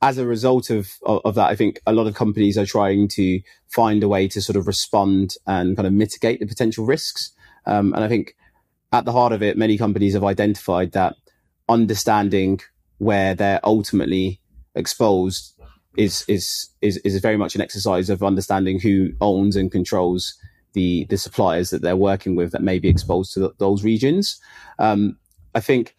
As 0.00 0.18
a 0.18 0.26
result 0.26 0.70
of, 0.70 0.90
of, 1.04 1.20
of 1.24 1.34
that, 1.36 1.48
I 1.48 1.56
think 1.56 1.80
a 1.86 1.92
lot 1.92 2.06
of 2.06 2.14
companies 2.14 2.56
are 2.58 2.66
trying 2.66 3.08
to 3.08 3.40
find 3.68 4.02
a 4.02 4.08
way 4.08 4.28
to 4.28 4.40
sort 4.40 4.56
of 4.56 4.66
respond 4.66 5.34
and 5.46 5.76
kind 5.76 5.86
of 5.86 5.92
mitigate 5.92 6.40
the 6.40 6.46
potential 6.46 6.84
risks. 6.84 7.32
Um, 7.66 7.92
and 7.94 8.04
I 8.04 8.08
think 8.08 8.34
at 8.92 9.04
the 9.04 9.12
heart 9.12 9.32
of 9.32 9.42
it, 9.42 9.56
many 9.56 9.76
companies 9.76 10.14
have 10.14 10.24
identified 10.24 10.92
that 10.92 11.16
understanding 11.68 12.60
where 12.98 13.34
they're 13.34 13.60
ultimately 13.64 14.40
exposed 14.74 15.54
is 15.96 16.24
is 16.28 16.68
is 16.80 16.96
is 16.98 17.20
very 17.20 17.36
much 17.36 17.54
an 17.54 17.60
exercise 17.60 18.08
of 18.08 18.22
understanding 18.22 18.78
who 18.78 19.10
owns 19.20 19.56
and 19.56 19.72
controls 19.72 20.34
the 20.72 21.04
the 21.06 21.18
suppliers 21.18 21.70
that 21.70 21.82
they're 21.82 21.96
working 21.96 22.36
with 22.36 22.52
that 22.52 22.62
may 22.62 22.78
be 22.78 22.88
exposed 22.88 23.34
to 23.34 23.52
those 23.58 23.82
regions. 23.82 24.40
Um, 24.78 25.18
I 25.54 25.60
think 25.60 25.96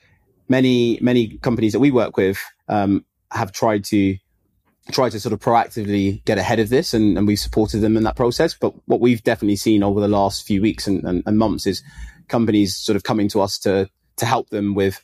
many 0.47 0.99
many 1.01 1.37
companies 1.39 1.73
that 1.73 1.79
we 1.79 1.91
work 1.91 2.17
with 2.17 2.39
um, 2.69 3.05
have 3.31 3.51
tried 3.51 3.83
to 3.85 4.17
try 4.91 5.09
to 5.09 5.19
sort 5.19 5.33
of 5.33 5.39
proactively 5.39 6.23
get 6.25 6.37
ahead 6.37 6.59
of 6.59 6.69
this, 6.69 6.93
and, 6.93 7.17
and 7.17 7.27
we've 7.27 7.39
supported 7.39 7.79
them 7.79 7.95
in 7.95 8.03
that 8.03 8.15
process. 8.15 8.53
But 8.53 8.73
what 8.87 8.99
we've 8.99 9.23
definitely 9.23 9.55
seen 9.55 9.83
over 9.83 9.99
the 9.99 10.07
last 10.07 10.45
few 10.45 10.61
weeks 10.61 10.87
and, 10.87 11.03
and, 11.03 11.23
and 11.25 11.37
months 11.37 11.67
is 11.67 11.83
companies 12.27 12.75
sort 12.75 12.95
of 12.95 13.03
coming 13.03 13.27
to 13.29 13.41
us 13.41 13.57
to 13.59 13.89
to 14.17 14.25
help 14.25 14.49
them 14.49 14.75
with 14.75 15.01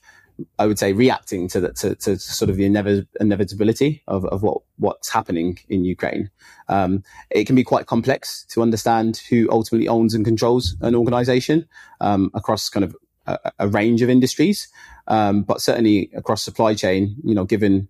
I 0.59 0.65
would 0.65 0.79
say 0.79 0.93
reacting 0.93 1.47
to 1.49 1.61
that 1.61 1.75
to, 1.77 1.95
to, 1.95 2.19
sort 2.19 2.49
of 2.49 2.57
the 2.57 2.65
inevitability 2.65 4.03
of, 4.07 4.25
of 4.25 4.43
what 4.43 4.61
what's 4.77 5.09
happening 5.09 5.59
in 5.69 5.85
Ukraine. 5.85 6.29
Um, 6.67 7.03
it 7.29 7.45
can 7.45 7.55
be 7.55 7.63
quite 7.63 7.85
complex 7.85 8.45
to 8.49 8.61
understand 8.61 9.21
who 9.29 9.47
ultimately 9.49 9.87
owns 9.87 10.13
and 10.13 10.25
controls 10.25 10.75
an 10.81 10.95
organization 10.95 11.67
um, 12.01 12.31
across 12.33 12.69
kind 12.69 12.83
of 12.83 12.95
a, 13.27 13.51
a 13.59 13.67
range 13.67 14.01
of 14.01 14.09
industries, 14.09 14.67
um, 15.07 15.43
but 15.43 15.61
certainly 15.61 16.11
across 16.13 16.43
supply 16.43 16.73
chain. 16.73 17.15
You 17.23 17.35
know, 17.35 17.45
given 17.45 17.87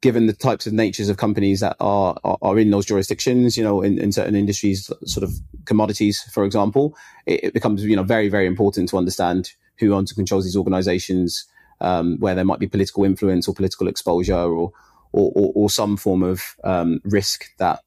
given 0.00 0.26
the 0.26 0.32
types 0.32 0.66
of 0.66 0.72
natures 0.72 1.08
of 1.08 1.16
companies 1.16 1.60
that 1.60 1.76
are 1.80 2.16
are, 2.24 2.38
are 2.42 2.58
in 2.58 2.70
those 2.70 2.86
jurisdictions, 2.86 3.56
you 3.56 3.64
know, 3.64 3.82
in, 3.82 3.98
in, 3.98 4.12
certain 4.12 4.36
industries, 4.36 4.90
sort 5.04 5.24
of 5.24 5.32
commodities, 5.64 6.22
for 6.32 6.44
example, 6.44 6.96
it, 7.26 7.44
it 7.44 7.54
becomes 7.54 7.84
you 7.84 7.96
know 7.96 8.02
very 8.02 8.28
very 8.28 8.46
important 8.46 8.88
to 8.88 8.98
understand 8.98 9.52
who 9.78 9.94
owns 9.94 10.10
and 10.10 10.16
controls 10.16 10.44
these 10.44 10.56
organizations 10.56 11.46
um, 11.80 12.16
where 12.18 12.34
there 12.34 12.44
might 12.44 12.58
be 12.58 12.66
political 12.66 13.04
influence 13.04 13.48
or 13.48 13.54
political 13.54 13.88
exposure 13.88 14.34
or 14.34 14.72
or, 15.12 15.32
or, 15.34 15.52
or 15.54 15.70
some 15.70 15.96
form 15.96 16.22
of 16.22 16.42
um, 16.64 17.00
risk 17.04 17.46
that 17.58 17.80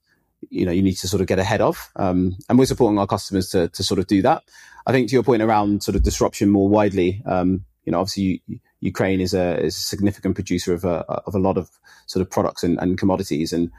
you 0.49 0.65
know 0.65 0.71
you 0.71 0.81
need 0.81 0.95
to 0.95 1.07
sort 1.07 1.21
of 1.21 1.27
get 1.27 1.39
ahead 1.39 1.61
of. 1.61 1.89
Um, 1.95 2.35
and 2.49 2.57
we're 2.57 2.65
supporting 2.65 2.99
our 2.99 3.07
customers 3.07 3.49
to 3.49 3.69
to 3.69 3.83
sort 3.83 3.99
of 3.99 4.07
do 4.07 4.21
that. 4.23 4.43
I 4.85 4.91
think 4.91 5.09
to 5.09 5.13
your 5.13 5.23
point 5.23 5.43
around 5.43 5.83
sort 5.83 5.95
of 5.95 6.03
disruption 6.03 6.49
more 6.49 6.67
widely, 6.67 7.21
um, 7.25 7.65
you 7.85 7.91
know, 7.91 7.99
obviously 7.99 8.41
Ukraine 8.81 9.21
is 9.21 9.33
a 9.33 9.57
is 9.59 9.77
a 9.77 9.81
significant 9.81 10.35
producer 10.35 10.73
of 10.73 10.83
a 10.83 11.05
of 11.27 11.33
a 11.33 11.39
lot 11.39 11.57
of 11.57 11.69
sort 12.07 12.21
of 12.21 12.29
products 12.29 12.63
and, 12.63 12.77
and 12.79 12.97
commodities, 12.97 13.53
and 13.53 13.71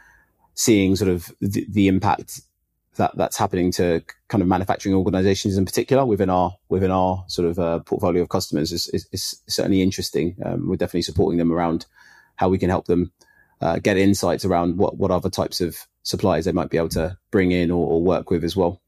seeing 0.54 0.96
sort 0.96 1.10
of 1.10 1.32
the, 1.40 1.66
the 1.68 1.88
impact 1.88 2.40
that 2.96 3.16
that's 3.16 3.36
happening 3.36 3.72
to 3.72 4.02
kind 4.28 4.42
of 4.42 4.48
manufacturing 4.48 4.94
organizations 4.94 5.56
in 5.56 5.64
particular 5.64 6.04
within 6.04 6.30
our 6.30 6.56
within 6.68 6.90
our 6.90 7.24
sort 7.26 7.48
of 7.48 7.58
uh, 7.58 7.78
portfolio 7.80 8.22
of 8.22 8.28
customers 8.28 8.72
is, 8.72 8.88
is, 8.88 9.08
is 9.12 9.40
certainly 9.46 9.82
interesting. 9.82 10.36
Um, 10.44 10.68
we're 10.68 10.76
definitely 10.76 11.02
supporting 11.02 11.38
them 11.38 11.52
around 11.52 11.86
how 12.36 12.48
we 12.48 12.58
can 12.58 12.70
help 12.70 12.86
them 12.86 13.12
uh, 13.60 13.78
get 13.78 13.96
insights 13.96 14.44
around 14.44 14.78
what 14.78 14.96
what 14.98 15.10
other 15.10 15.30
types 15.30 15.60
of 15.60 15.86
suppliers 16.02 16.44
they 16.44 16.52
might 16.52 16.70
be 16.70 16.76
able 16.76 16.88
to 16.90 17.16
bring 17.30 17.50
in 17.52 17.70
or, 17.70 17.86
or 17.92 18.02
work 18.02 18.30
with 18.30 18.44
as 18.44 18.56
well. 18.56 18.80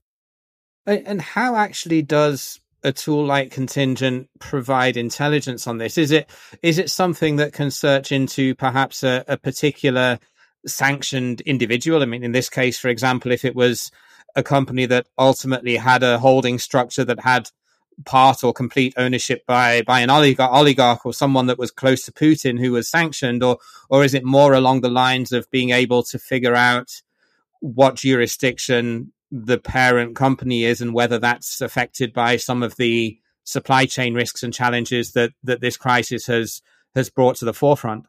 And 0.86 1.22
how 1.22 1.56
actually 1.56 2.02
does 2.02 2.60
a 2.84 2.92
tool 2.92 3.24
like 3.24 3.50
Contingent 3.50 4.28
provide 4.38 4.96
intelligence 4.96 5.66
on 5.66 5.78
this? 5.78 5.98
Is 5.98 6.12
it 6.12 6.30
is 6.62 6.78
it 6.78 6.90
something 6.90 7.36
that 7.36 7.52
can 7.52 7.70
search 7.70 8.12
into 8.12 8.54
perhaps 8.54 9.02
a, 9.02 9.24
a 9.26 9.36
particular 9.36 10.20
sanctioned 10.66 11.40
individual. 11.42 12.02
I 12.02 12.06
mean, 12.06 12.24
in 12.24 12.32
this 12.32 12.48
case, 12.48 12.78
for 12.78 12.88
example, 12.88 13.32
if 13.32 13.44
it 13.44 13.54
was 13.54 13.90
a 14.36 14.42
company 14.42 14.86
that 14.86 15.06
ultimately 15.18 15.76
had 15.76 16.02
a 16.02 16.18
holding 16.18 16.58
structure 16.58 17.04
that 17.04 17.20
had 17.20 17.50
part 18.04 18.42
or 18.42 18.52
complete 18.52 18.92
ownership 18.96 19.46
by 19.46 19.82
by 19.82 20.00
an 20.00 20.10
oligarch, 20.10 20.50
oligarch 20.50 21.06
or 21.06 21.12
someone 21.14 21.46
that 21.46 21.58
was 21.58 21.70
close 21.70 22.04
to 22.04 22.12
Putin 22.12 22.58
who 22.58 22.72
was 22.72 22.88
sanctioned, 22.88 23.42
or 23.42 23.58
or 23.88 24.04
is 24.04 24.14
it 24.14 24.24
more 24.24 24.54
along 24.54 24.80
the 24.80 24.88
lines 24.88 25.32
of 25.32 25.50
being 25.50 25.70
able 25.70 26.02
to 26.04 26.18
figure 26.18 26.54
out 26.54 27.02
what 27.60 27.96
jurisdiction 27.96 29.12
the 29.36 29.58
parent 29.58 30.14
company 30.14 30.62
is 30.62 30.80
and 30.80 30.94
whether 30.94 31.18
that's 31.18 31.60
affected 31.60 32.12
by 32.12 32.36
some 32.36 32.62
of 32.62 32.76
the 32.76 33.18
supply 33.42 33.84
chain 33.84 34.14
risks 34.14 34.44
and 34.44 34.54
challenges 34.54 35.12
that 35.12 35.32
that 35.42 35.60
this 35.60 35.76
crisis 35.76 36.26
has 36.26 36.62
has 36.94 37.10
brought 37.10 37.36
to 37.36 37.44
the 37.44 37.52
forefront? 37.52 38.06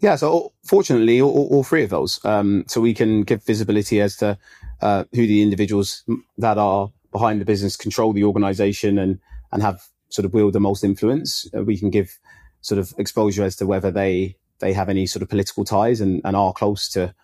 Yeah, 0.00 0.16
so 0.16 0.52
fortunately, 0.64 1.20
all, 1.20 1.48
all 1.50 1.64
three 1.64 1.84
of 1.84 1.90
those. 1.90 2.22
Um, 2.24 2.64
so 2.68 2.80
we 2.80 2.94
can 2.94 3.22
give 3.22 3.42
visibility 3.44 4.00
as 4.00 4.16
to 4.16 4.38
uh, 4.80 5.04
who 5.12 5.26
the 5.26 5.42
individuals 5.42 6.04
that 6.36 6.58
are 6.58 6.90
behind 7.12 7.40
the 7.40 7.46
business 7.46 7.76
control 7.76 8.12
the 8.12 8.24
organization 8.24 8.98
and 8.98 9.18
and 9.50 9.62
have 9.62 9.80
sort 10.10 10.26
of 10.26 10.34
wield 10.34 10.52
the 10.52 10.60
most 10.60 10.84
influence. 10.84 11.48
Uh, 11.56 11.62
we 11.62 11.78
can 11.78 11.88
give 11.88 12.18
sort 12.60 12.78
of 12.78 12.92
exposure 12.98 13.42
as 13.42 13.56
to 13.56 13.66
whether 13.66 13.90
they 13.90 14.36
they 14.58 14.74
have 14.74 14.90
any 14.90 15.06
sort 15.06 15.22
of 15.22 15.30
political 15.30 15.64
ties 15.64 16.02
and, 16.02 16.20
and 16.24 16.36
are 16.36 16.52
close 16.52 16.90
to 16.90 17.14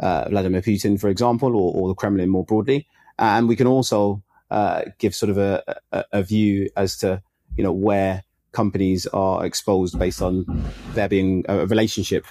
uh, 0.00 0.28
Vladimir 0.28 0.62
Putin, 0.62 1.00
for 1.00 1.08
example, 1.08 1.56
or, 1.56 1.74
or, 1.74 1.88
the 1.88 1.94
Kremlin 1.94 2.28
more 2.28 2.44
broadly. 2.44 2.86
And 3.18 3.48
we 3.48 3.56
can 3.56 3.66
also 3.66 4.22
uh, 4.50 4.82
give 4.98 5.14
sort 5.14 5.30
of 5.30 5.38
a, 5.38 5.62
a, 5.92 6.04
a 6.12 6.22
view 6.22 6.68
as 6.76 6.96
to 6.98 7.22
you 7.56 7.62
know 7.62 7.72
where 7.72 8.24
companies 8.52 9.06
are 9.08 9.44
exposed 9.44 9.98
based 9.98 10.22
on 10.22 10.46
there 10.94 11.08
being 11.08 11.44
a 11.48 11.66
relationship 11.66 12.24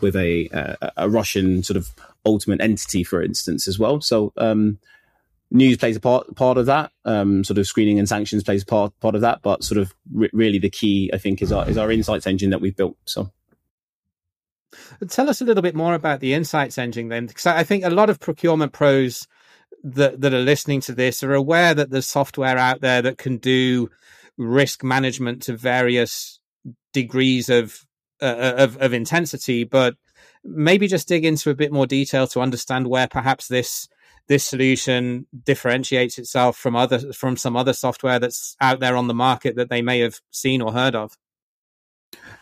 with 0.00 0.14
a, 0.16 0.48
a, 0.52 0.92
a 0.98 1.08
Russian 1.08 1.62
sort 1.62 1.76
of 1.76 1.90
ultimate 2.26 2.60
entity, 2.60 3.02
for 3.02 3.22
instance, 3.22 3.66
as 3.66 3.78
well. 3.78 4.00
So 4.00 4.32
um, 4.36 4.78
news 5.50 5.76
plays 5.76 5.96
a 5.96 6.00
part 6.00 6.34
part 6.36 6.58
of 6.58 6.66
that. 6.66 6.92
Um, 7.04 7.44
sort 7.44 7.58
of 7.58 7.66
screening 7.66 7.98
and 7.98 8.08
sanctions 8.08 8.44
plays 8.44 8.64
part 8.64 8.92
part 9.00 9.14
of 9.14 9.22
that. 9.22 9.42
But 9.42 9.64
sort 9.64 9.78
of 9.78 9.94
re- 10.12 10.30
really 10.32 10.58
the 10.58 10.70
key, 10.70 11.10
I 11.12 11.18
think, 11.18 11.42
is 11.42 11.52
our 11.52 11.68
is 11.68 11.78
our 11.78 11.90
insights 11.90 12.26
engine 12.26 12.50
that 12.50 12.60
we've 12.60 12.76
built. 12.76 12.96
So. 13.06 13.30
Tell 15.08 15.30
us 15.30 15.40
a 15.40 15.44
little 15.44 15.62
bit 15.62 15.74
more 15.74 15.94
about 15.94 16.20
the 16.20 16.34
insights 16.34 16.78
engine 16.78 17.08
then, 17.08 17.26
because 17.26 17.46
I 17.46 17.64
think 17.64 17.84
a 17.84 17.90
lot 17.90 18.10
of 18.10 18.20
procurement 18.20 18.72
pros 18.72 19.26
that 19.82 20.20
that 20.20 20.34
are 20.34 20.40
listening 20.40 20.80
to 20.82 20.94
this 20.94 21.22
are 21.22 21.34
aware 21.34 21.74
that 21.74 21.90
there's 21.90 22.06
software 22.06 22.58
out 22.58 22.80
there 22.80 23.02
that 23.02 23.18
can 23.18 23.38
do 23.38 23.88
risk 24.36 24.84
management 24.84 25.42
to 25.42 25.56
various 25.56 26.40
degrees 26.92 27.48
of, 27.48 27.86
uh, 28.20 28.54
of 28.56 28.76
of 28.78 28.92
intensity, 28.92 29.64
but 29.64 29.94
maybe 30.44 30.86
just 30.86 31.08
dig 31.08 31.24
into 31.24 31.50
a 31.50 31.54
bit 31.54 31.72
more 31.72 31.86
detail 31.86 32.26
to 32.28 32.40
understand 32.40 32.88
where 32.88 33.08
perhaps 33.08 33.48
this 33.48 33.88
this 34.28 34.44
solution 34.44 35.26
differentiates 35.44 36.18
itself 36.18 36.56
from 36.56 36.76
other 36.76 37.12
from 37.12 37.36
some 37.36 37.56
other 37.56 37.72
software 37.72 38.18
that's 38.18 38.56
out 38.60 38.80
there 38.80 38.96
on 38.96 39.08
the 39.08 39.14
market 39.14 39.56
that 39.56 39.70
they 39.70 39.82
may 39.82 40.00
have 40.00 40.20
seen 40.30 40.60
or 40.60 40.72
heard 40.72 40.94
of. 40.94 41.16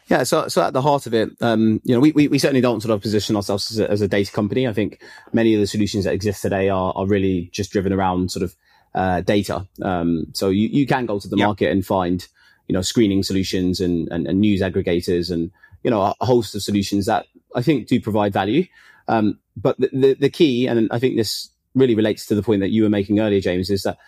Yeah, 0.08 0.22
so 0.22 0.46
so 0.46 0.62
at 0.62 0.72
the 0.72 0.82
heart 0.82 1.06
of 1.06 1.14
it, 1.14 1.30
um, 1.40 1.80
you 1.82 1.92
know, 1.92 2.00
we, 2.00 2.12
we, 2.12 2.28
we 2.28 2.38
certainly 2.38 2.60
don't 2.60 2.80
sort 2.80 2.94
of 2.94 3.02
position 3.02 3.34
ourselves 3.34 3.72
as 3.72 3.80
a, 3.80 3.90
as 3.90 4.00
a, 4.02 4.08
data 4.08 4.30
company. 4.30 4.68
I 4.68 4.72
think 4.72 5.02
many 5.32 5.52
of 5.54 5.60
the 5.60 5.66
solutions 5.66 6.04
that 6.04 6.14
exist 6.14 6.42
today 6.42 6.68
are 6.68 6.92
are 6.94 7.06
really 7.06 7.50
just 7.52 7.72
driven 7.72 7.92
around 7.92 8.30
sort 8.30 8.44
of 8.44 8.54
uh, 8.94 9.20
data. 9.20 9.66
Um, 9.82 10.28
so 10.32 10.48
you, 10.48 10.68
you 10.68 10.86
can 10.86 11.06
go 11.06 11.18
to 11.18 11.28
the 11.28 11.36
market 11.36 11.70
and 11.70 11.84
find, 11.84 12.26
you 12.68 12.72
know, 12.72 12.82
screening 12.82 13.22
solutions 13.22 13.80
and, 13.80 14.08
and, 14.08 14.26
and, 14.26 14.40
news 14.40 14.62
aggregators 14.62 15.30
and, 15.30 15.50
you 15.82 15.90
know, 15.90 16.14
a 16.18 16.24
host 16.24 16.54
of 16.54 16.62
solutions 16.62 17.06
that 17.06 17.26
I 17.54 17.62
think 17.62 17.88
do 17.88 18.00
provide 18.00 18.32
value. 18.32 18.64
Um, 19.06 19.38
but 19.56 19.78
the, 19.78 19.90
the, 19.92 20.14
the, 20.14 20.30
key, 20.30 20.66
and 20.66 20.88
I 20.90 20.98
think 20.98 21.16
this 21.16 21.50
really 21.74 21.94
relates 21.94 22.26
to 22.26 22.34
the 22.34 22.42
point 22.42 22.60
that 22.60 22.70
you 22.70 22.84
were 22.84 22.88
making 22.88 23.20
earlier, 23.20 23.40
James, 23.40 23.70
is 23.70 23.82
that 23.82 23.98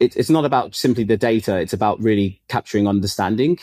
it, 0.00 0.16
it's 0.16 0.30
not 0.30 0.44
about 0.44 0.74
simply 0.74 1.04
the 1.04 1.18
data. 1.18 1.58
It's 1.58 1.74
about 1.74 2.00
really 2.00 2.40
capturing 2.48 2.88
understanding 2.88 3.58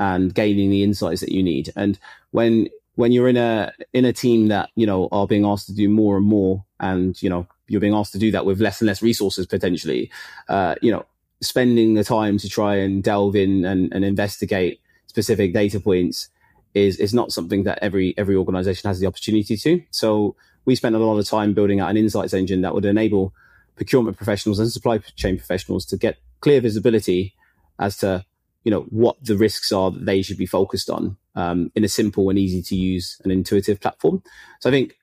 and 0.00 0.34
gaining 0.34 0.70
the 0.70 0.82
insights 0.82 1.20
that 1.20 1.30
you 1.30 1.42
need. 1.42 1.72
And 1.76 1.96
when, 2.32 2.68
when 2.96 3.12
you're 3.12 3.28
in 3.28 3.36
a, 3.36 3.72
in 3.92 4.04
a 4.04 4.12
team 4.12 4.48
that, 4.48 4.70
you 4.74 4.86
know, 4.86 5.08
are 5.12 5.28
being 5.28 5.44
asked 5.44 5.66
to 5.66 5.74
do 5.74 5.88
more 5.88 6.16
and 6.16 6.26
more 6.26 6.64
and, 6.80 7.22
you 7.22 7.30
know, 7.30 7.46
you're 7.68 7.80
being 7.80 7.94
asked 7.94 8.12
to 8.14 8.18
do 8.18 8.32
that 8.32 8.44
with 8.44 8.60
less 8.60 8.80
and 8.80 8.88
less 8.88 9.02
resources 9.02 9.46
potentially. 9.46 10.10
Uh, 10.48 10.74
you 10.82 10.90
know, 10.90 11.06
spending 11.40 11.94
the 11.94 12.02
time 12.02 12.38
to 12.38 12.48
try 12.48 12.74
and 12.74 13.04
delve 13.04 13.36
in 13.36 13.64
and, 13.64 13.92
and 13.92 14.04
investigate 14.04 14.80
specific 15.06 15.52
data 15.52 15.78
points 15.78 16.28
is 16.74 16.98
is 16.98 17.12
not 17.12 17.32
something 17.32 17.64
that 17.64 17.78
every 17.82 18.14
every 18.16 18.36
organization 18.36 18.88
has 18.88 19.00
the 19.00 19.06
opportunity 19.06 19.56
to. 19.56 19.82
So 19.90 20.36
we 20.64 20.76
spent 20.76 20.94
a 20.94 20.98
lot 20.98 21.18
of 21.18 21.26
time 21.26 21.52
building 21.52 21.80
out 21.80 21.90
an 21.90 21.96
insights 21.96 22.34
engine 22.34 22.60
that 22.62 22.74
would 22.74 22.84
enable 22.84 23.32
procurement 23.76 24.16
professionals 24.16 24.58
and 24.58 24.70
supply 24.70 24.98
chain 25.16 25.36
professionals 25.36 25.84
to 25.86 25.96
get 25.96 26.18
clear 26.40 26.60
visibility 26.60 27.34
as 27.78 27.96
to 27.98 28.24
you 28.64 28.70
know 28.70 28.82
what 28.90 29.16
the 29.24 29.36
risks 29.36 29.72
are 29.72 29.90
that 29.90 30.04
they 30.04 30.22
should 30.22 30.36
be 30.36 30.46
focused 30.46 30.90
on 30.90 31.16
um, 31.34 31.70
in 31.74 31.84
a 31.84 31.88
simple 31.88 32.28
and 32.30 32.38
easy 32.38 32.62
to 32.62 32.76
use 32.76 33.20
and 33.22 33.32
intuitive 33.32 33.80
platform. 33.80 34.22
So 34.60 34.68
I 34.68 34.72
think 34.72 34.96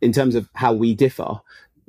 in 0.00 0.12
terms 0.12 0.34
of 0.34 0.48
how 0.54 0.72
we 0.72 0.94
differ 0.94 1.40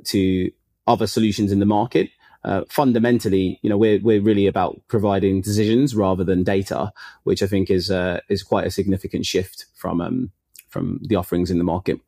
to 0.05 0.51
other 0.87 1.07
solutions 1.07 1.51
in 1.51 1.59
the 1.59 1.65
market, 1.65 2.09
uh, 2.43 2.63
fundamentally, 2.69 3.59
you 3.61 3.69
know, 3.69 3.77
we're 3.77 3.99
we're 4.01 4.21
really 4.21 4.47
about 4.47 4.81
providing 4.87 5.41
decisions 5.41 5.95
rather 5.95 6.23
than 6.23 6.43
data, 6.43 6.91
which 7.23 7.41
I 7.41 7.47
think 7.47 7.69
is 7.69 7.89
uh, 7.89 8.19
is 8.29 8.43
quite 8.43 8.67
a 8.67 8.71
significant 8.71 9.25
shift 9.25 9.65
from 9.73 10.01
um, 10.01 10.31
from 10.69 10.99
the 11.03 11.15
offerings 11.15 11.49
in 11.49 11.57
the 11.57 11.63
market. 11.63 11.99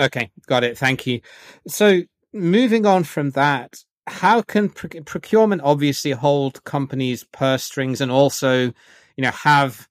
Okay, 0.00 0.30
got 0.46 0.64
it. 0.64 0.76
Thank 0.76 1.06
you. 1.06 1.20
So 1.68 2.02
moving 2.32 2.84
on 2.84 3.04
from 3.04 3.30
that, 3.30 3.84
how 4.06 4.42
can 4.42 4.68
procurement 4.68 5.62
obviously 5.64 6.12
hold 6.12 6.62
companies' 6.64 7.24
purse 7.24 7.64
strings 7.64 8.00
and 8.00 8.10
also, 8.10 8.72
you 9.16 9.22
know, 9.22 9.30
have 9.30 9.88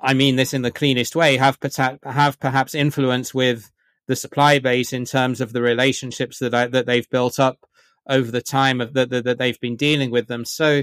I 0.00 0.14
mean 0.14 0.36
this 0.36 0.54
in 0.54 0.62
the 0.62 0.70
cleanest 0.70 1.16
way, 1.16 1.36
have 1.36 1.58
have 2.04 2.38
perhaps 2.38 2.74
influence 2.74 3.34
with 3.34 3.70
the 4.06 4.16
supply 4.16 4.58
base 4.58 4.92
in 4.92 5.04
terms 5.04 5.40
of 5.40 5.52
the 5.52 5.62
relationships 5.62 6.38
that 6.38 6.54
I, 6.54 6.66
that 6.68 6.86
they've 6.86 7.08
built 7.10 7.38
up 7.38 7.66
over 8.08 8.30
the 8.30 8.40
time 8.40 8.80
of 8.80 8.94
that, 8.94 9.10
that 9.10 9.38
they've 9.38 9.60
been 9.60 9.76
dealing 9.76 10.10
with 10.10 10.28
them. 10.28 10.44
So, 10.44 10.82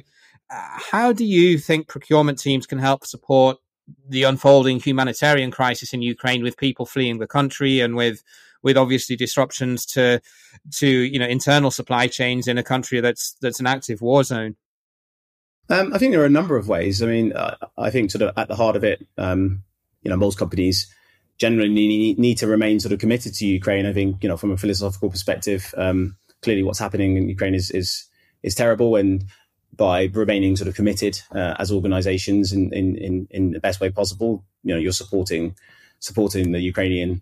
uh, 0.49 0.67
how 0.91 1.11
do 1.11 1.25
you 1.25 1.57
think 1.57 1.87
procurement 1.87 2.39
teams 2.39 2.67
can 2.67 2.79
help 2.79 3.05
support 3.05 3.57
the 4.07 4.23
unfolding 4.23 4.79
humanitarian 4.79 5.51
crisis 5.51 5.93
in 5.93 6.01
Ukraine 6.01 6.43
with 6.43 6.57
people 6.57 6.85
fleeing 6.85 7.19
the 7.19 7.27
country 7.27 7.79
and 7.79 7.95
with 7.95 8.23
with 8.65 8.75
obviously 8.75 9.15
disruptions 9.15 9.85
to 9.85 10.19
to 10.71 10.87
you 10.87 11.19
know 11.19 11.27
internal 11.27 11.71
supply 11.71 12.07
chains 12.07 12.49
in 12.49 12.57
a 12.57 12.63
country 12.63 12.99
that's 12.99 13.37
that's 13.39 13.61
an 13.61 13.67
active 13.67 14.01
war 14.01 14.23
zone? 14.25 14.57
Um, 15.69 15.93
I 15.93 15.97
think 15.97 16.11
there 16.11 16.21
are 16.21 16.25
a 16.25 16.39
number 16.41 16.57
of 16.57 16.67
ways. 16.67 17.01
I 17.01 17.05
mean, 17.05 17.31
uh, 17.31 17.55
I 17.77 17.91
think 17.91 18.11
sort 18.11 18.23
of 18.23 18.37
at 18.37 18.47
the 18.47 18.55
heart 18.55 18.75
of 18.75 18.83
it, 18.83 19.07
um, 19.17 19.63
you 20.03 20.09
know, 20.09 20.17
most 20.17 20.37
companies 20.37 20.93
generally 21.37 21.69
need, 21.69 22.19
need, 22.19 22.37
to 22.37 22.47
remain 22.47 22.79
sort 22.79 22.93
of 22.93 22.99
committed 22.99 23.33
to 23.35 23.47
Ukraine. 23.47 23.85
I 23.85 23.93
think, 23.93 24.21
you 24.21 24.29
know, 24.29 24.37
from 24.37 24.51
a 24.51 24.57
philosophical 24.57 25.09
perspective, 25.09 25.73
um, 25.77 26.17
clearly 26.41 26.63
what's 26.63 26.79
happening 26.79 27.17
in 27.17 27.29
Ukraine 27.29 27.55
is 27.55 27.71
is 27.71 28.05
is 28.43 28.55
terrible, 28.55 28.95
and 28.95 29.25
by 29.75 30.09
remaining 30.13 30.55
sort 30.55 30.67
of 30.67 30.75
committed 30.75 31.19
uh, 31.33 31.55
as 31.59 31.71
organisations 31.71 32.53
in, 32.53 32.71
in, 32.73 32.95
in 32.97 33.27
in 33.31 33.51
the 33.51 33.59
best 33.59 33.79
way 33.79 33.89
possible, 33.89 34.43
you 34.63 34.73
know, 34.73 34.79
you're 34.79 34.91
supporting 34.91 35.55
supporting 35.99 36.51
the 36.51 36.59
Ukrainian 36.59 37.21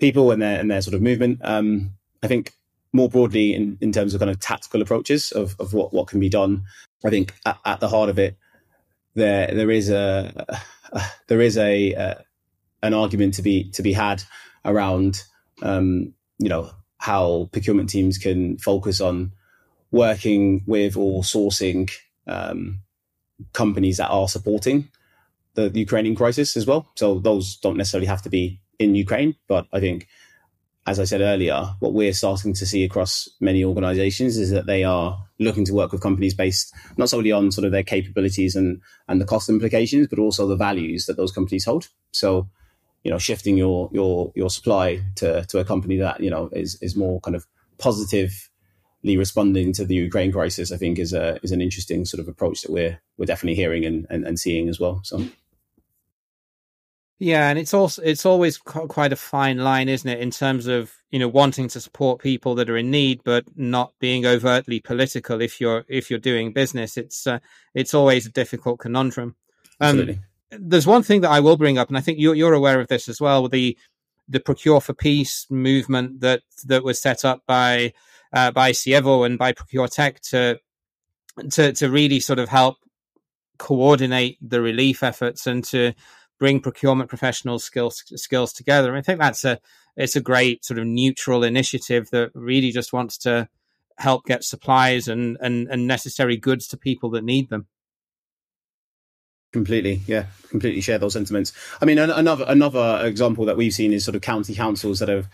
people 0.00 0.32
and 0.32 0.42
their 0.42 0.58
and 0.58 0.70
their 0.70 0.82
sort 0.82 0.94
of 0.94 1.02
movement. 1.02 1.40
Um, 1.44 1.92
I 2.22 2.26
think 2.26 2.52
more 2.92 3.08
broadly 3.08 3.54
in, 3.54 3.78
in 3.80 3.92
terms 3.92 4.14
of 4.14 4.20
kind 4.20 4.30
of 4.30 4.40
tactical 4.40 4.82
approaches 4.82 5.30
of, 5.32 5.54
of 5.60 5.72
what, 5.72 5.92
what 5.92 6.08
can 6.08 6.18
be 6.18 6.28
done. 6.28 6.64
I 7.04 7.10
think 7.10 7.32
at, 7.46 7.58
at 7.64 7.80
the 7.80 7.88
heart 7.88 8.10
of 8.10 8.18
it, 8.18 8.36
there 9.14 9.54
there 9.54 9.70
is 9.70 9.90
a, 9.90 10.60
a 10.92 11.02
there 11.28 11.40
is 11.40 11.56
a, 11.56 11.92
a, 11.92 12.24
an 12.82 12.94
argument 12.94 13.34
to 13.34 13.42
be 13.42 13.70
to 13.72 13.82
be 13.82 13.92
had 13.92 14.22
around 14.64 15.22
um, 15.62 16.14
you 16.38 16.48
know 16.48 16.70
how 16.98 17.48
procurement 17.52 17.88
teams 17.88 18.18
can 18.18 18.58
focus 18.58 19.00
on 19.00 19.32
working 19.90 20.62
with 20.66 20.96
or 20.96 21.22
sourcing 21.22 21.90
um, 22.26 22.80
companies 23.52 23.96
that 23.96 24.10
are 24.10 24.28
supporting 24.28 24.88
the 25.54 25.70
Ukrainian 25.74 26.14
crisis 26.14 26.56
as 26.56 26.66
well. 26.66 26.90
So 26.96 27.18
those 27.18 27.56
don't 27.56 27.76
necessarily 27.76 28.06
have 28.06 28.22
to 28.22 28.30
be 28.30 28.60
in 28.80 28.94
Ukraine, 28.94 29.36
but 29.46 29.66
I 29.72 29.78
think, 29.78 30.08
as 30.86 30.98
I 30.98 31.04
said 31.04 31.20
earlier, 31.20 31.74
what 31.80 31.92
we're 31.92 32.14
starting 32.14 32.54
to 32.54 32.66
see 32.66 32.82
across 32.82 33.28
many 33.38 33.62
organizations 33.62 34.38
is 34.38 34.50
that 34.50 34.66
they 34.66 34.82
are 34.82 35.18
looking 35.38 35.66
to 35.66 35.74
work 35.74 35.92
with 35.92 36.00
companies 36.00 36.34
based 36.34 36.74
not 36.96 37.10
solely 37.10 37.30
on 37.30 37.52
sort 37.52 37.66
of 37.66 37.72
their 37.72 37.82
capabilities 37.84 38.56
and, 38.56 38.80
and 39.06 39.20
the 39.20 39.26
cost 39.26 39.48
implications, 39.48 40.08
but 40.08 40.18
also 40.18 40.48
the 40.48 40.56
values 40.56 41.06
that 41.06 41.16
those 41.16 41.30
companies 41.30 41.66
hold. 41.66 41.88
So 42.12 42.48
you 43.04 43.10
know 43.10 43.18
shifting 43.18 43.56
your 43.56 43.88
your 43.92 44.32
your 44.34 44.50
supply 44.50 45.02
to 45.16 45.44
to 45.46 45.58
a 45.58 45.64
company 45.64 45.96
that 45.96 46.20
you 46.20 46.30
know 46.30 46.48
is 46.52 46.78
is 46.82 46.96
more 46.96 47.20
kind 47.20 47.34
of 47.34 47.46
positively 47.78 49.16
responding 49.16 49.72
to 49.74 49.84
the 49.84 49.94
Ukraine 49.94 50.32
crisis, 50.32 50.72
I 50.72 50.76
think 50.76 50.98
is 50.98 51.12
a 51.12 51.38
is 51.42 51.52
an 51.52 51.60
interesting 51.60 52.04
sort 52.04 52.20
of 52.20 52.28
approach 52.28 52.62
that 52.62 52.72
we're 52.72 53.00
we're 53.16 53.26
definitely 53.26 53.56
hearing 53.56 53.84
and, 53.84 54.06
and, 54.10 54.26
and 54.26 54.38
seeing 54.38 54.68
as 54.68 54.80
well. 54.80 55.00
So. 55.04 55.24
Yeah, 57.20 57.50
and 57.50 57.58
it's 57.58 57.74
also 57.74 58.02
it's 58.02 58.26
always 58.26 58.58
quite 58.58 59.12
a 59.12 59.16
fine 59.16 59.58
line, 59.58 59.88
isn't 59.88 60.08
it, 60.08 60.18
in 60.20 60.32
terms 60.32 60.66
of 60.66 60.92
you 61.10 61.18
know 61.18 61.28
wanting 61.28 61.68
to 61.68 61.80
support 61.80 62.20
people 62.20 62.56
that 62.56 62.68
are 62.68 62.76
in 62.76 62.90
need, 62.90 63.20
but 63.24 63.44
not 63.56 63.92
being 64.00 64.26
overtly 64.26 64.80
political. 64.80 65.40
If 65.40 65.60
you're 65.60 65.84
if 65.86 66.10
you're 66.10 66.18
doing 66.18 66.52
business, 66.52 66.96
it's 66.96 67.26
uh, 67.26 67.38
it's 67.74 67.94
always 67.94 68.26
a 68.26 68.30
difficult 68.30 68.80
conundrum. 68.80 69.36
Um, 69.80 70.00
Absolutely 70.00 70.18
there's 70.50 70.86
one 70.86 71.02
thing 71.02 71.20
that 71.20 71.30
I 71.30 71.40
will 71.40 71.56
bring 71.56 71.78
up, 71.78 71.88
and 71.88 71.96
I 71.96 72.00
think 72.00 72.18
you're, 72.18 72.34
you're 72.34 72.54
aware 72.54 72.80
of 72.80 72.88
this 72.88 73.08
as 73.08 73.20
well, 73.20 73.42
with 73.42 73.52
the 73.52 73.76
the 74.28 74.40
Procure 74.40 74.80
for 74.80 74.94
Peace 74.94 75.46
movement 75.50 76.20
that 76.20 76.42
that 76.66 76.84
was 76.84 77.00
set 77.00 77.24
up 77.24 77.42
by 77.46 77.92
uh, 78.32 78.50
by 78.50 78.72
Sievo 78.72 79.26
and 79.26 79.38
by 79.38 79.52
Procure 79.52 79.88
Tech 79.88 80.20
to 80.22 80.58
to 81.50 81.72
to 81.72 81.90
really 81.90 82.20
sort 82.20 82.38
of 82.38 82.48
help 82.48 82.76
coordinate 83.58 84.38
the 84.40 84.60
relief 84.60 85.02
efforts 85.02 85.46
and 85.46 85.64
to 85.64 85.92
bring 86.40 86.58
procurement 86.58 87.08
professionals 87.08 87.62
skills 87.62 88.02
skills 88.16 88.52
together. 88.52 88.96
I 88.96 89.02
think 89.02 89.20
that's 89.20 89.44
a 89.44 89.60
it's 89.96 90.16
a 90.16 90.20
great 90.20 90.64
sort 90.64 90.78
of 90.80 90.86
neutral 90.86 91.44
initiative 91.44 92.10
that 92.10 92.30
really 92.34 92.72
just 92.72 92.92
wants 92.92 93.18
to 93.18 93.48
help 93.98 94.24
get 94.24 94.42
supplies 94.42 95.06
and, 95.08 95.36
and, 95.42 95.68
and 95.68 95.86
necessary 95.86 96.38
goods 96.38 96.66
to 96.68 96.76
people 96.76 97.10
that 97.10 97.22
need 97.22 97.50
them. 97.50 97.66
Completely, 99.52 100.00
yeah, 100.06 100.26
completely 100.48 100.80
share 100.80 100.98
those 100.98 101.12
sentiments. 101.12 101.52
I 101.82 101.84
mean, 101.84 101.98
another 101.98 102.44
another 102.48 103.00
example 103.04 103.44
that 103.44 103.56
we've 103.56 103.74
seen 103.74 103.92
is 103.92 104.04
sort 104.04 104.14
of 104.14 104.22
county 104.22 104.54
councils 104.54 105.00
that 105.00 105.08
have 105.08 105.28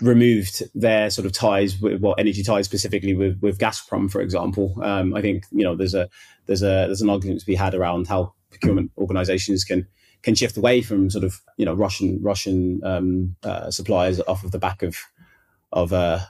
removed 0.00 0.62
their 0.74 1.10
sort 1.10 1.26
of 1.26 1.32
ties 1.32 1.80
with 1.80 2.00
well 2.00 2.14
energy 2.18 2.42
ties 2.42 2.66
specifically 2.66 3.14
with 3.14 3.40
with 3.40 3.58
Gazprom, 3.58 4.10
for 4.10 4.20
example. 4.20 4.74
Um, 4.82 5.14
I 5.14 5.22
think 5.22 5.46
you 5.50 5.64
know 5.64 5.74
there's 5.74 5.94
a 5.94 6.10
there's 6.46 6.62
a 6.62 6.86
there's 6.86 7.00
an 7.00 7.08
argument 7.08 7.40
to 7.40 7.46
be 7.46 7.54
had 7.54 7.74
around 7.74 8.06
how 8.06 8.34
procurement 8.50 8.92
organisations 8.98 9.64
can 9.64 9.88
can 10.22 10.34
shift 10.34 10.56
away 10.56 10.82
from 10.82 11.10
sort 11.10 11.24
of 11.24 11.40
you 11.56 11.64
know 11.64 11.74
Russian 11.74 12.20
Russian 12.22 12.80
um, 12.84 13.36
uh, 13.42 13.70
suppliers 13.70 14.20
off 14.20 14.44
of 14.44 14.50
the 14.50 14.58
back 14.58 14.82
of 14.82 14.98
of 15.72 15.92
uh, 15.92 16.20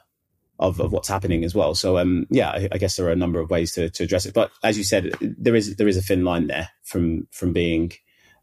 of, 0.58 0.80
of 0.80 0.92
what's 0.92 1.08
happening 1.08 1.44
as 1.44 1.54
well. 1.54 1.74
So 1.74 1.98
um, 1.98 2.26
yeah, 2.30 2.50
I, 2.50 2.68
I, 2.72 2.78
guess 2.78 2.96
there 2.96 3.06
are 3.06 3.12
a 3.12 3.16
number 3.16 3.40
of 3.40 3.50
ways 3.50 3.72
to, 3.72 3.90
to 3.90 4.04
address 4.04 4.26
it. 4.26 4.34
But 4.34 4.50
as 4.62 4.78
you 4.78 4.84
said, 4.84 5.12
there 5.20 5.56
is 5.56 5.76
there 5.76 5.88
is 5.88 5.96
a 5.96 6.02
thin 6.02 6.24
line 6.24 6.46
there 6.46 6.70
from 6.84 7.26
from 7.30 7.52
being 7.52 7.92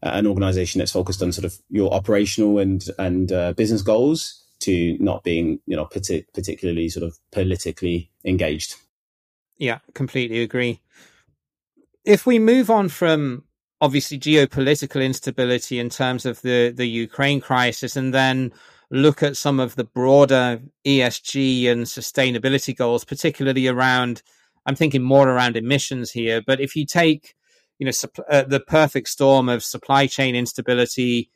an 0.02 0.26
organization 0.26 0.78
that's 0.78 0.92
focused 0.92 1.22
on 1.22 1.32
sort 1.32 1.44
of 1.44 1.58
your 1.68 1.92
operational 1.92 2.58
and 2.58 2.84
and 2.98 3.32
uh, 3.32 3.52
business 3.54 3.82
goals 3.82 4.44
to 4.60 4.96
not 4.98 5.24
being 5.24 5.60
you 5.66 5.76
know 5.76 5.86
partic- 5.86 6.26
particularly 6.34 6.88
sort 6.88 7.06
of 7.06 7.18
politically 7.32 8.10
engaged. 8.24 8.76
Yeah, 9.58 9.78
completely 9.94 10.42
agree. 10.42 10.80
If 12.04 12.24
we 12.24 12.38
move 12.38 12.70
on 12.70 12.88
from 12.88 13.44
obviously 13.80 14.18
geopolitical 14.18 15.04
instability 15.04 15.78
in 15.78 15.88
terms 15.88 16.26
of 16.26 16.42
the 16.42 16.70
the 16.70 16.86
Ukraine 16.86 17.40
crisis, 17.40 17.96
and 17.96 18.12
then 18.14 18.52
look 18.90 19.22
at 19.22 19.36
some 19.36 19.60
of 19.60 19.76
the 19.76 19.84
broader 19.84 20.60
ESG 20.84 21.70
and 21.70 21.84
sustainability 21.84 22.76
goals, 22.76 23.04
particularly 23.04 23.68
around, 23.68 24.22
I'm 24.66 24.74
thinking 24.74 25.02
more 25.02 25.28
around 25.28 25.56
emissions 25.56 26.10
here. 26.10 26.42
But 26.44 26.60
if 26.60 26.74
you 26.74 26.84
take, 26.84 27.34
you 27.78 27.86
know, 27.86 27.92
uh, 28.28 28.42
the 28.42 28.60
perfect 28.60 29.08
storm 29.08 29.48
of 29.48 29.62
supply 29.62 30.06
chain 30.06 30.34
instability, 30.34 31.30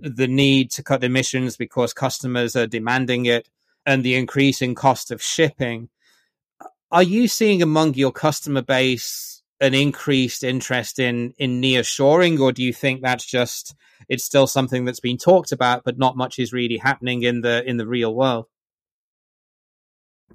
the 0.00 0.26
need 0.26 0.70
to 0.72 0.82
cut 0.82 1.04
emissions 1.04 1.56
because 1.56 1.94
customers 1.94 2.56
are 2.56 2.66
demanding 2.66 3.26
it, 3.26 3.48
and 3.86 4.04
the 4.04 4.16
increasing 4.16 4.74
cost 4.74 5.12
of 5.12 5.22
shipping, 5.22 5.88
are 6.90 7.04
you 7.04 7.28
seeing 7.28 7.62
among 7.62 7.94
your 7.94 8.12
customer 8.12 8.62
base 8.62 9.35
an 9.60 9.74
increased 9.74 10.44
interest 10.44 10.98
in 10.98 11.34
in 11.38 11.60
nearshoring, 11.60 12.38
or 12.40 12.52
do 12.52 12.62
you 12.62 12.72
think 12.72 13.02
that's 13.02 13.24
just 13.24 13.74
it's 14.08 14.24
still 14.24 14.46
something 14.46 14.84
that's 14.84 15.00
been 15.00 15.18
talked 15.18 15.52
about, 15.52 15.84
but 15.84 15.98
not 15.98 16.16
much 16.16 16.38
is 16.38 16.52
really 16.52 16.76
happening 16.76 17.22
in 17.22 17.40
the 17.40 17.68
in 17.68 17.76
the 17.76 17.86
real 17.86 18.14
world? 18.14 18.46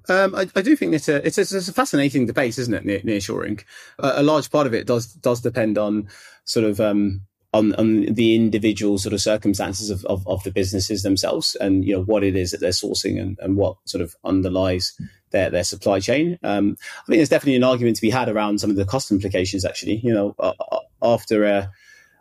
Um, 0.08 0.34
I, 0.34 0.48
I, 0.56 0.62
do 0.62 0.74
think 0.74 0.94
it's 0.94 1.08
a, 1.08 1.24
it's 1.24 1.38
a, 1.38 1.42
it's 1.42 1.68
a 1.68 1.72
fascinating 1.72 2.26
debate, 2.26 2.58
isn't 2.58 2.74
it? 2.74 2.84
Near, 2.84 3.00
nearshoring, 3.00 3.62
a, 4.00 4.14
a 4.16 4.22
large 4.22 4.50
part 4.50 4.66
of 4.66 4.74
it 4.74 4.86
does 4.86 5.06
does 5.06 5.40
depend 5.40 5.78
on 5.78 6.08
sort 6.44 6.66
of 6.66 6.80
um, 6.80 7.22
on, 7.52 7.74
on 7.74 8.06
the 8.06 8.34
individual 8.34 8.98
sort 8.98 9.12
of 9.12 9.20
circumstances 9.20 9.90
of, 9.90 10.04
of, 10.06 10.26
of, 10.26 10.42
the 10.42 10.50
businesses 10.50 11.02
themselves 11.02 11.54
and 11.56 11.84
you 11.84 11.94
know 11.94 12.02
what 12.02 12.24
it 12.24 12.34
is 12.34 12.50
that 12.50 12.60
they're 12.60 12.70
sourcing 12.70 13.20
and, 13.20 13.38
and 13.40 13.56
what 13.56 13.76
sort 13.84 14.00
of 14.00 14.16
underlies 14.24 14.98
their, 15.30 15.50
their 15.50 15.64
supply 15.64 16.00
chain. 16.00 16.38
Um, 16.42 16.76
I 16.80 17.06
think 17.06 17.18
there's 17.18 17.28
definitely 17.28 17.56
an 17.56 17.64
argument 17.64 17.96
to 17.96 18.02
be 18.02 18.10
had 18.10 18.28
around 18.28 18.58
some 18.58 18.70
of 18.70 18.76
the 18.76 18.84
cost 18.84 19.10
implications. 19.10 19.64
Actually, 19.64 19.96
you 19.96 20.12
know, 20.12 20.34
after 21.02 21.44
uh, 21.44 21.66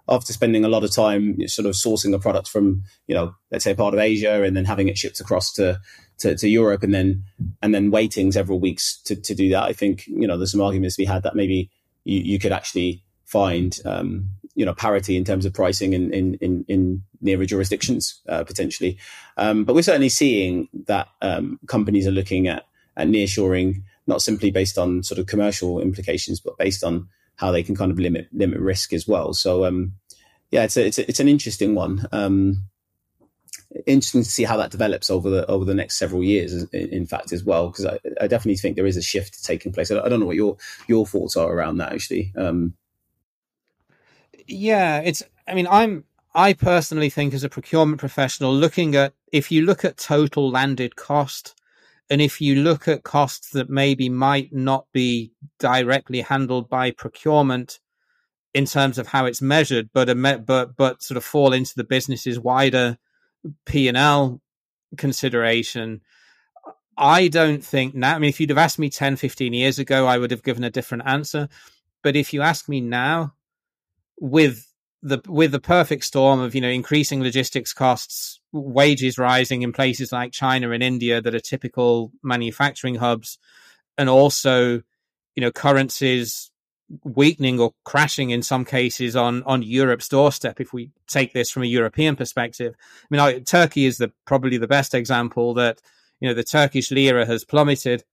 after 0.10 0.34
spending 0.34 0.66
a 0.66 0.70
lot 0.70 0.84
of 0.84 0.92
time 0.92 1.38
sort 1.48 1.66
of 1.66 1.76
sourcing 1.76 2.14
a 2.14 2.20
product 2.20 2.48
from 2.50 2.84
you 3.08 3.16
know 3.16 3.34
let's 3.52 3.64
say 3.64 3.74
part 3.74 3.94
of 3.94 4.00
Asia 4.00 4.44
and 4.44 4.56
then 4.58 4.66
having 4.66 4.90
it 4.90 4.98
shipped 4.98 5.20
across 5.20 5.54
to 5.54 5.80
to, 6.20 6.36
to 6.36 6.48
Europe 6.48 6.84
and 6.84 6.94
then 6.94 7.24
and 7.62 7.74
then 7.74 7.92
waiting 7.92 8.32
several 8.32 8.60
weeks 8.60 9.02
to, 9.04 9.16
to 9.16 9.34
do 9.34 9.50
that, 9.50 9.64
I 9.64 9.74
think 9.74 10.08
you 10.08 10.28
know 10.28 10.38
there's 10.38 10.52
some 10.52 10.62
arguments 10.62 10.96
to 10.96 11.02
be 11.02 11.06
had 11.06 11.24
that 11.24 11.36
maybe 11.36 11.70
you, 12.04 12.20
you 12.20 12.40
could 12.40 12.52
actually 12.52 13.04
find 13.26 13.80
um, 13.86 14.30
you 14.56 14.66
know 14.66 14.74
parity 14.74 15.16
in 15.16 15.24
terms 15.24 15.46
of 15.46 15.54
pricing 15.54 15.94
in 15.94 16.14
in 16.14 16.36
in, 16.36 16.66
in 16.68 17.02
nearer 17.22 17.46
jurisdictions 17.46 18.22
uh, 18.30 18.44
potentially. 18.44 18.98
Um, 19.38 19.64
but 19.64 19.76
we're 19.76 19.82
certainly 19.82 20.10
seeing 20.10 20.68
that 20.88 21.08
um, 21.22 21.60
companies 21.68 22.08
are 22.08 22.12
looking 22.12 22.48
at 22.48 22.66
at 22.98 23.08
nearshoring 23.08 23.84
not 24.08 24.22
simply 24.22 24.52
based 24.52 24.78
on 24.78 25.04
sort 25.04 25.20
of 25.20 25.28
commercial 25.28 25.80
implications, 25.80 26.40
but 26.40 26.58
based 26.58 26.84
on 26.84 27.08
how 27.36 27.52
they 27.52 27.64
can 27.64 27.76
kind 27.76 27.92
of 27.92 28.00
limit 28.00 28.28
limit 28.34 28.60
risk 28.60 28.94
as 28.94 29.08
well. 29.08 29.34
So 29.34 29.66
um, 29.66 29.94
yeah, 30.52 30.64
it's 30.64 30.78
a, 30.78 30.86
it's 30.86 30.98
a, 31.00 31.10
it's 31.10 31.20
an 31.20 31.28
interesting 31.28 31.76
one. 31.76 32.08
Um, 32.12 32.68
interesting 33.88 34.24
to 34.24 34.30
see 34.30 34.44
how 34.44 34.58
that 34.58 34.72
develops 34.72 35.10
over 35.10 35.30
the 35.30 35.46
over 35.48 35.66
the 35.66 35.74
next 35.74 35.98
several 35.98 36.24
years. 36.24 36.64
In, 36.74 36.90
in 36.90 37.06
fact, 37.06 37.32
as 37.32 37.44
well, 37.44 37.70
because 37.70 37.86
I, 37.86 38.00
I, 38.20 38.28
definitely 38.28 38.58
think 38.58 38.76
there 38.76 38.86
is 38.86 38.98
a 38.98 39.02
shift 39.02 39.44
taking 39.44 39.72
place. 39.72 39.92
I 39.92 40.10
don't 40.10 40.20
know 40.20 40.26
what 40.26 40.36
your 40.36 40.58
your 40.88 41.06
thoughts 41.06 41.38
are 41.38 41.52
around 41.52 41.78
that 41.78 41.94
actually. 41.94 42.34
Um, 42.38 42.74
yeah, 44.48 45.00
it's. 45.00 45.24
I 45.48 45.54
mean, 45.54 45.68
I'm. 45.68 46.06
I 46.34 46.54
personally 46.54 47.10
think, 47.10 47.34
as 47.34 47.44
a 47.44 47.50
procurement 47.50 48.00
professional, 48.00 48.54
looking 48.54 48.96
at 48.96 49.14
if 49.32 49.52
you 49.52 49.66
look 49.66 49.84
at 49.84 49.98
total 49.98 50.50
landed 50.50 50.96
cost, 50.96 51.56
and 52.10 52.22
if 52.22 52.42
you 52.42 52.56
look 52.56 52.88
at 52.88 53.04
costs 53.04 53.52
that 53.52 53.70
maybe 53.70 54.10
might 54.10 54.54
not 54.54 54.86
be 54.92 55.32
directly 55.60 56.22
handled 56.22 56.70
by 56.70 56.92
procurement 56.92 57.80
in 58.54 58.66
terms 58.66 58.98
of 58.98 59.08
how 59.08 59.26
it's 59.26 59.42
measured, 59.42 59.90
but 59.94 60.08
but 60.46 60.76
but 60.76 61.02
sort 61.02 61.18
of 61.18 61.24
fall 61.24 61.54
into 61.54 61.74
the 61.76 61.84
business's 61.84 62.40
wider 62.40 62.98
P 63.66 63.88
and 63.88 63.98
L 63.98 64.42
consideration, 64.98 66.02
I 66.98 67.30
don't 67.30 67.64
think 67.64 67.96
now. 67.96 68.16
I 68.16 68.20
mean, 68.20 68.30
if 68.30 68.40
you'd 68.40 68.50
have 68.50 68.58
asked 68.58 68.80
me 68.80 68.90
10, 68.90 69.16
15 69.16 69.54
years 69.54 69.80
ago, 69.80 70.06
I 70.06 70.18
would 70.18 70.32
have 70.32 70.44
given 70.44 70.64
a 70.64 70.70
different 70.70 71.04
answer. 71.06 71.48
But 72.04 72.16
if 72.16 72.34
you 72.34 72.42
ask 72.42 72.68
me 72.68 72.82
now, 72.82 73.34
with 74.22 74.68
the 75.02 75.20
with 75.28 75.52
the 75.52 75.60
perfect 75.60 76.06
storm 76.06 76.40
of 76.40 76.54
you 76.56 76.62
know 76.62 76.70
increasing 76.70 77.22
logistics 77.22 77.74
costs, 77.74 78.40
wages 78.54 79.18
rising 79.18 79.64
in 79.64 79.74
places 79.74 80.12
like 80.14 80.32
China 80.32 80.72
and 80.72 80.84
India 80.84 81.20
that 81.20 81.36
are 81.36 81.40
typical 81.40 82.12
manufacturing 82.24 82.96
hubs, 82.96 83.40
and 83.98 84.08
also 84.08 84.84
you 85.36 85.42
know 85.42 85.52
currencies 85.52 86.52
weakening 87.04 87.60
or 87.60 87.72
crashing 87.84 88.30
in 88.30 88.44
some 88.44 88.64
cases 88.64 89.16
on 89.16 89.42
on 89.44 89.64
Europe's 89.64 90.08
doorstep. 90.08 90.62
If 90.62 90.72
we 90.72 90.92
take 91.08 91.34
this 91.34 91.50
from 91.50 91.64
a 91.64 91.68
European 91.68 92.16
perspective, 92.16 92.76
I 92.78 93.08
mean 93.10 93.20
I, 93.20 93.40
Turkey 93.40 93.86
is 93.86 93.98
the 93.98 94.12
probably 94.26 94.58
the 94.58 94.68
best 94.68 94.94
example 94.94 95.56
that 95.56 95.82
you 96.20 96.28
know 96.28 96.36
the 96.36 96.44
Turkish 96.44 96.92
lira 96.92 97.26
has 97.26 97.44
plummeted, 97.44 98.04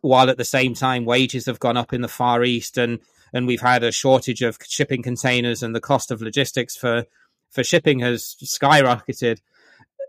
while 0.00 0.28
at 0.28 0.36
the 0.36 0.44
same 0.44 0.74
time 0.74 1.04
wages 1.04 1.46
have 1.46 1.60
gone 1.60 1.76
up 1.76 1.92
in 1.92 2.00
the 2.00 2.08
Far 2.08 2.42
East 2.42 2.76
and 2.76 2.98
and 3.32 3.46
we've 3.46 3.60
had 3.60 3.82
a 3.82 3.92
shortage 3.92 4.42
of 4.42 4.58
shipping 4.62 5.02
containers 5.02 5.62
and 5.62 5.74
the 5.74 5.80
cost 5.80 6.10
of 6.10 6.22
logistics 6.22 6.76
for 6.76 7.06
for 7.50 7.62
shipping 7.62 8.00
has 8.00 8.36
skyrocketed. 8.42 9.40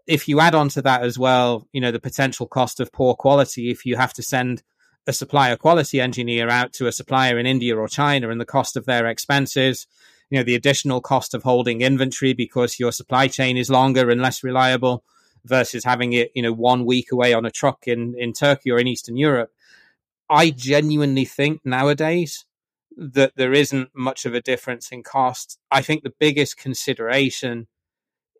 If 0.08 0.28
you 0.28 0.40
add 0.40 0.56
on 0.56 0.70
to 0.70 0.82
that 0.82 1.04
as 1.04 1.18
well 1.18 1.68
you 1.72 1.82
know 1.82 1.92
the 1.92 2.00
potential 2.00 2.48
cost 2.48 2.80
of 2.80 2.92
poor 2.92 3.16
quality 3.16 3.70
if 3.70 3.86
you 3.86 3.96
have 3.96 4.14
to 4.14 4.24
send 4.24 4.64
a 5.06 5.14
supplier 5.14 5.58
quality 5.58 6.00
engineer 6.00 6.50
out 6.50 6.74
to 6.74 6.88
a 6.88 6.92
supplier 6.92 7.38
in 7.38 7.46
India 7.46 7.76
or 7.76 7.88
China 7.88 8.30
and 8.30 8.40
the 8.40 8.46
cost 8.46 8.78
of 8.78 8.86
their 8.86 9.08
expenses 9.08 9.88
you 10.30 10.38
know 10.38 10.44
the 10.44 10.56
additional 10.56 11.02
cost 11.02 11.34
of 11.34 11.44
holding 11.44 11.82
inventory 11.82 12.34
because 12.34 12.80
your 12.80 12.92
supply 12.92 13.28
chain 13.28 13.58
is 13.58 13.70
longer 13.70 14.10
and 14.10 14.22
less 14.22 14.44
reliable 14.44 15.04
versus 15.46 15.84
having 15.84 16.14
it 16.14 16.32
you 16.36 16.42
know 16.42 16.54
one 16.54 16.86
week 16.86 17.12
away 17.12 17.34
on 17.34 17.46
a 17.46 17.52
truck 17.52 17.88
in 17.88 18.16
in 18.18 18.34
Turkey 18.34 18.72
or 18.72 18.80
in 18.80 18.88
Eastern 18.88 19.16
Europe 19.16 19.52
I 20.30 20.50
genuinely 20.50 21.26
think 21.26 21.62
nowadays 21.64 22.46
that 22.98 23.34
there 23.36 23.54
isn't 23.54 23.90
much 23.96 24.26
of 24.26 24.34
a 24.34 24.42
difference 24.42 24.92
in 24.92 25.04
cost. 25.04 25.58
I 25.72 25.82
think 25.82 26.04
the 26.04 26.14
biggest 26.20 26.58
consideration 26.58 27.68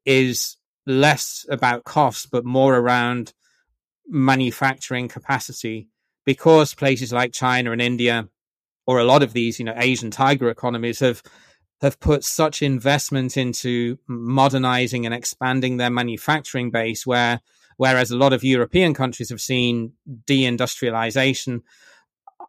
is 0.06 0.58
less 0.86 1.46
about 1.50 1.86
cost, 1.86 2.30
but 2.32 2.46
more 2.46 2.76
around 2.76 3.34
manufacturing 4.08 5.08
capacity 5.08 5.88
because 6.26 6.74
places 6.74 7.14
like 7.14 7.34
China 7.34 7.72
and 7.72 7.82
India 7.82 8.28
or 8.86 9.00
a 9.00 9.06
lot 9.06 9.24
of 9.24 9.34
these, 9.34 9.60
you 9.60 9.66
know, 9.66 9.74
Asian 9.78 10.12
tiger 10.12 10.50
economies 10.50 11.00
have 11.00 11.24
have 11.82 12.00
put 12.00 12.24
such 12.24 12.62
investment 12.62 13.36
into 13.36 13.98
modernizing 14.08 15.06
and 15.06 15.14
expanding 15.14 15.78
their 15.78 15.90
manufacturing 15.90 16.72
base 16.72 17.06
where 17.06 17.42
whereas 17.76 18.10
a 18.10 18.18
lot 18.18 18.32
of 18.32 18.44
European 18.44 18.94
countries 18.94 19.30
have 19.30 19.42
seen 19.42 19.94
deindustrialization 20.26 21.62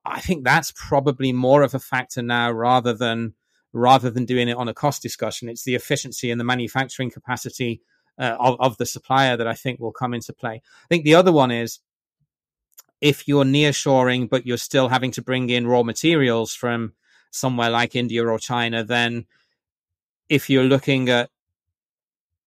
I 0.05 0.21
think 0.21 0.45
that's 0.45 0.73
probably 0.77 1.33
more 1.33 1.63
of 1.63 1.75
a 1.75 1.79
factor 1.79 2.23
now 2.23 2.51
rather 2.51 2.93
than 2.93 3.35
rather 3.73 4.09
than 4.11 4.25
doing 4.25 4.49
it 4.49 4.57
on 4.57 4.69
a 4.69 4.75
cost 4.75 5.03
discussion. 5.03 5.49
It's 5.49 5.65
the 5.65 5.75
efficiency 5.75 6.31
and 6.31 6.41
the 6.41 6.45
manufacturing 6.45 7.11
capacity 7.11 7.83
uh, 8.19 8.37
of, 8.39 8.61
of 8.61 8.77
the 8.77 8.87
supplier 8.87 9.37
that 9.37 9.49
I 9.49 9.55
think 9.55 9.81
will 9.81 9.93
come 9.93 10.15
into 10.15 10.33
play. 10.33 10.63
I 10.85 10.87
think 10.89 11.05
the 11.05 11.17
other 11.17 11.33
one 11.33 11.51
is 11.51 11.81
if 13.01 13.27
you're 13.27 13.45
nearshoring, 13.45 14.31
but 14.31 14.47
you're 14.47 14.57
still 14.57 14.89
having 14.89 15.11
to 15.13 15.23
bring 15.23 15.51
in 15.51 15.67
raw 15.67 15.83
materials 15.83 16.55
from 16.55 16.93
somewhere 17.31 17.71
like 17.71 17.97
India 17.97 18.25
or 18.25 18.39
China, 18.39 18.85
then 18.85 19.27
if 20.29 20.49
you're 20.49 20.65
looking 20.65 21.09
at 21.09 21.31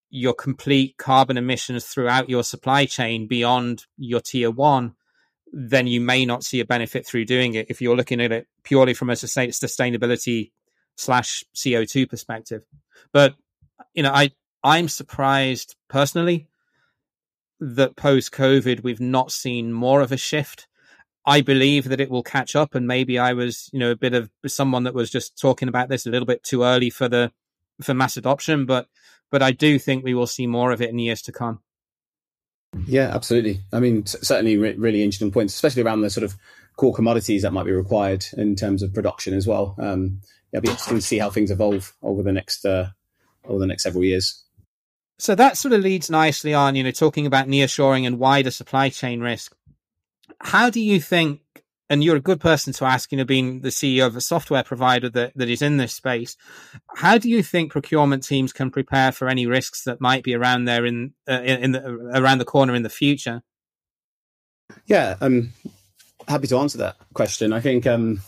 your 0.09 0.33
complete 0.33 0.97
carbon 0.97 1.37
emissions 1.37 1.85
throughout 1.85 2.29
your 2.29 2.43
supply 2.43 2.85
chain 2.85 3.27
beyond 3.27 3.85
your 3.97 4.21
tier 4.21 4.49
one, 4.49 4.95
then 5.51 5.87
you 5.87 6.01
may 6.01 6.25
not 6.25 6.43
see 6.43 6.59
a 6.59 6.65
benefit 6.65 7.05
through 7.05 7.25
doing 7.25 7.53
it 7.53 7.67
if 7.69 7.81
you're 7.81 7.95
looking 7.95 8.21
at 8.21 8.31
it 8.31 8.47
purely 8.63 8.93
from 8.93 9.09
a 9.09 9.13
sustainability 9.13 10.51
slash 10.95 11.43
CO2 11.55 12.09
perspective. 12.09 12.63
But, 13.13 13.35
you 13.93 14.03
know, 14.03 14.11
I, 14.11 14.31
I'm 14.63 14.87
surprised 14.87 15.75
personally 15.87 16.47
that 17.59 17.95
post 17.95 18.31
COVID, 18.31 18.83
we've 18.83 18.99
not 18.99 19.31
seen 19.31 19.71
more 19.71 20.01
of 20.01 20.11
a 20.11 20.17
shift. 20.17 20.67
I 21.25 21.41
believe 21.41 21.89
that 21.89 21.99
it 21.99 22.09
will 22.09 22.23
catch 22.23 22.55
up. 22.55 22.75
And 22.75 22.87
maybe 22.87 23.19
I 23.19 23.33
was, 23.33 23.69
you 23.73 23.79
know, 23.79 23.91
a 23.91 23.95
bit 23.95 24.13
of 24.13 24.29
someone 24.45 24.83
that 24.83 24.93
was 24.93 25.09
just 25.09 25.39
talking 25.39 25.67
about 25.67 25.89
this 25.89 26.05
a 26.05 26.09
little 26.09 26.25
bit 26.25 26.43
too 26.43 26.63
early 26.63 26.89
for 26.89 27.07
the, 27.07 27.31
for 27.81 27.93
mass 27.93 28.17
adoption. 28.17 28.65
But, 28.65 28.87
but 29.31 29.41
I 29.41 29.51
do 29.51 29.79
think 29.79 30.03
we 30.03 30.13
will 30.13 30.27
see 30.27 30.47
more 30.47 30.71
of 30.71 30.81
it 30.81 30.89
in 30.89 30.99
years 30.99 31.21
to 31.23 31.31
come. 31.31 31.61
Yeah, 32.85 33.13
absolutely. 33.13 33.61
I 33.71 33.79
mean, 33.79 34.05
certainly 34.05 34.57
re- 34.57 34.75
really 34.75 35.03
interesting 35.03 35.31
points, 35.31 35.53
especially 35.53 35.83
around 35.83 36.01
the 36.01 36.09
sort 36.09 36.23
of 36.23 36.35
core 36.75 36.93
commodities 36.93 37.41
that 37.41 37.53
might 37.53 37.65
be 37.65 37.71
required 37.71 38.25
in 38.37 38.55
terms 38.55 38.83
of 38.83 38.93
production 38.93 39.33
as 39.33 39.47
well. 39.47 39.75
Um, 39.79 40.21
it'll 40.51 40.63
be 40.63 40.69
interesting 40.69 40.97
to 40.97 41.01
see 41.01 41.17
how 41.17 41.29
things 41.29 41.51
evolve 41.51 41.93
over 42.03 42.21
the 42.23 42.31
next 42.31 42.65
uh, 42.65 42.89
over 43.45 43.59
the 43.59 43.67
next 43.67 43.83
several 43.83 44.03
years. 44.03 44.43
So 45.19 45.33
that 45.35 45.57
sort 45.57 45.73
of 45.73 45.81
leads 45.81 46.09
nicely 46.09 46.53
on, 46.53 46.75
you 46.75 46.83
know, 46.83 46.91
talking 46.91 47.25
about 47.25 47.47
nearshoring 47.47 48.05
and 48.05 48.19
wider 48.19 48.51
supply 48.51 48.89
chain 48.89 49.21
risk. 49.21 49.55
How 50.39 50.69
do 50.69 50.79
you 50.79 51.01
think 51.01 51.41
and 51.89 52.03
you're 52.03 52.17
a 52.17 52.21
good 52.21 52.39
person 52.39 52.73
to 52.73 52.85
ask, 52.85 53.11
you 53.11 53.17
know, 53.17 53.25
being 53.25 53.61
the 53.61 53.69
CEO 53.69 54.05
of 54.05 54.15
a 54.15 54.21
software 54.21 54.63
provider 54.63 55.09
that, 55.09 55.33
that 55.35 55.49
is 55.49 55.61
in 55.61 55.77
this 55.77 55.93
space. 55.93 56.35
How 56.95 57.17
do 57.17 57.29
you 57.29 57.41
think 57.41 57.71
procurement 57.71 58.23
teams 58.23 58.51
can 58.51 58.71
prepare 58.71 59.11
for 59.11 59.29
any 59.29 59.45
risks 59.45 59.83
that 59.83 60.01
might 60.01 60.23
be 60.23 60.35
around 60.35 60.65
there 60.65 60.85
in, 60.85 61.13
uh, 61.29 61.41
in 61.41 61.71
the, 61.71 62.11
around 62.13 62.39
the 62.39 62.45
corner 62.45 62.75
in 62.75 62.83
the 62.83 62.89
future? 62.89 63.41
Yeah, 64.85 65.15
I'm 65.21 65.53
happy 66.27 66.47
to 66.47 66.57
answer 66.57 66.77
that 66.79 66.97
question. 67.13 67.53
I 67.53 67.61
think, 67.61 67.87
um, 67.87 68.21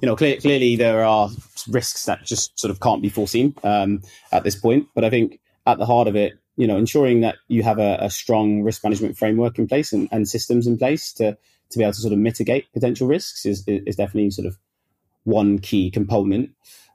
you 0.00 0.06
know, 0.06 0.16
clear, 0.16 0.38
clearly 0.38 0.76
there 0.76 1.04
are 1.04 1.28
risks 1.68 2.06
that 2.06 2.24
just 2.24 2.58
sort 2.58 2.70
of 2.70 2.80
can't 2.80 3.02
be 3.02 3.10
foreseen 3.10 3.54
um, 3.62 4.02
at 4.32 4.42
this 4.42 4.56
point. 4.56 4.88
But 4.94 5.04
I 5.04 5.10
think 5.10 5.38
at 5.66 5.78
the 5.78 5.86
heart 5.86 6.08
of 6.08 6.16
it, 6.16 6.34
you 6.56 6.66
know, 6.66 6.76
ensuring 6.76 7.20
that 7.22 7.36
you 7.48 7.62
have 7.62 7.78
a, 7.78 7.98
a 8.00 8.10
strong 8.10 8.62
risk 8.62 8.84
management 8.84 9.16
framework 9.16 9.58
in 9.58 9.66
place 9.66 9.92
and, 9.92 10.08
and 10.12 10.28
systems 10.28 10.66
in 10.66 10.78
place 10.78 11.12
to 11.14 11.36
to 11.72 11.78
be 11.78 11.84
able 11.84 11.92
to 11.92 12.00
sort 12.00 12.12
of 12.12 12.18
mitigate 12.18 12.72
potential 12.72 13.06
risks 13.06 13.44
is, 13.44 13.64
is 13.66 13.96
definitely 13.96 14.30
sort 14.30 14.46
of 14.46 14.56
one 15.24 15.58
key 15.58 15.90
component. 15.90 16.50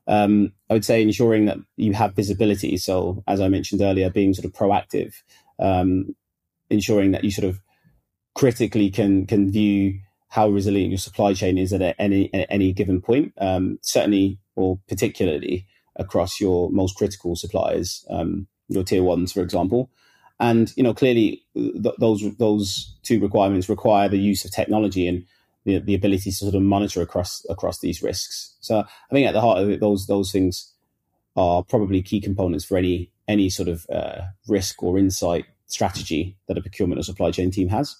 Um, 0.07 0.53
I 0.69 0.73
would 0.73 0.85
say 0.85 1.01
ensuring 1.01 1.45
that 1.45 1.57
you 1.75 1.93
have 1.93 2.15
visibility. 2.15 2.77
So, 2.77 3.23
as 3.27 3.41
I 3.41 3.49
mentioned 3.49 3.81
earlier, 3.81 4.09
being 4.09 4.33
sort 4.33 4.45
of 4.45 4.53
proactive, 4.53 5.13
um, 5.59 6.15
ensuring 6.69 7.11
that 7.11 7.23
you 7.23 7.31
sort 7.31 7.47
of 7.47 7.59
critically 8.35 8.89
can 8.89 9.25
can 9.25 9.51
view 9.51 9.99
how 10.29 10.49
resilient 10.49 10.91
your 10.91 10.97
supply 10.97 11.33
chain 11.33 11.57
is 11.57 11.73
at 11.73 11.95
any 11.99 12.33
at 12.33 12.47
any 12.49 12.71
given 12.71 13.01
point. 13.01 13.33
Um, 13.37 13.79
certainly, 13.81 14.39
or 14.55 14.79
particularly 14.87 15.65
across 15.97 16.39
your 16.39 16.69
most 16.71 16.95
critical 16.95 17.35
suppliers, 17.35 18.05
um, 18.09 18.47
your 18.69 18.83
tier 18.83 19.03
ones, 19.03 19.33
for 19.33 19.41
example. 19.41 19.89
And 20.39 20.71
you 20.75 20.83
know, 20.83 20.93
clearly, 20.93 21.43
th- 21.55 21.95
those 21.99 22.23
those 22.37 22.95
two 23.03 23.19
requirements 23.19 23.69
require 23.69 24.07
the 24.07 24.19
use 24.19 24.45
of 24.45 24.51
technology 24.51 25.07
and 25.07 25.25
the, 25.65 25.79
the 25.79 25.95
ability 25.95 26.29
to 26.29 26.35
sort 26.35 26.55
of 26.55 26.61
monitor 26.61 27.01
across 27.01 27.45
across 27.49 27.79
these 27.79 28.03
risks. 28.03 28.55
So 28.61 28.79
I 28.79 29.13
think 29.13 29.27
at 29.27 29.33
the 29.33 29.41
heart 29.41 29.59
of 29.59 29.69
it, 29.69 29.79
those 29.79 30.07
those 30.07 30.31
things 30.31 30.73
are 31.35 31.63
probably 31.63 32.01
key 32.01 32.21
components 32.21 32.65
for 32.65 32.77
any 32.77 33.11
any 33.27 33.49
sort 33.49 33.67
of 33.67 33.85
uh, 33.91 34.21
risk 34.47 34.81
or 34.83 34.97
insight 34.97 35.45
strategy 35.65 36.37
that 36.47 36.57
a 36.57 36.61
procurement 36.61 36.99
or 36.99 37.03
supply 37.03 37.31
chain 37.31 37.51
team 37.51 37.69
has. 37.69 37.95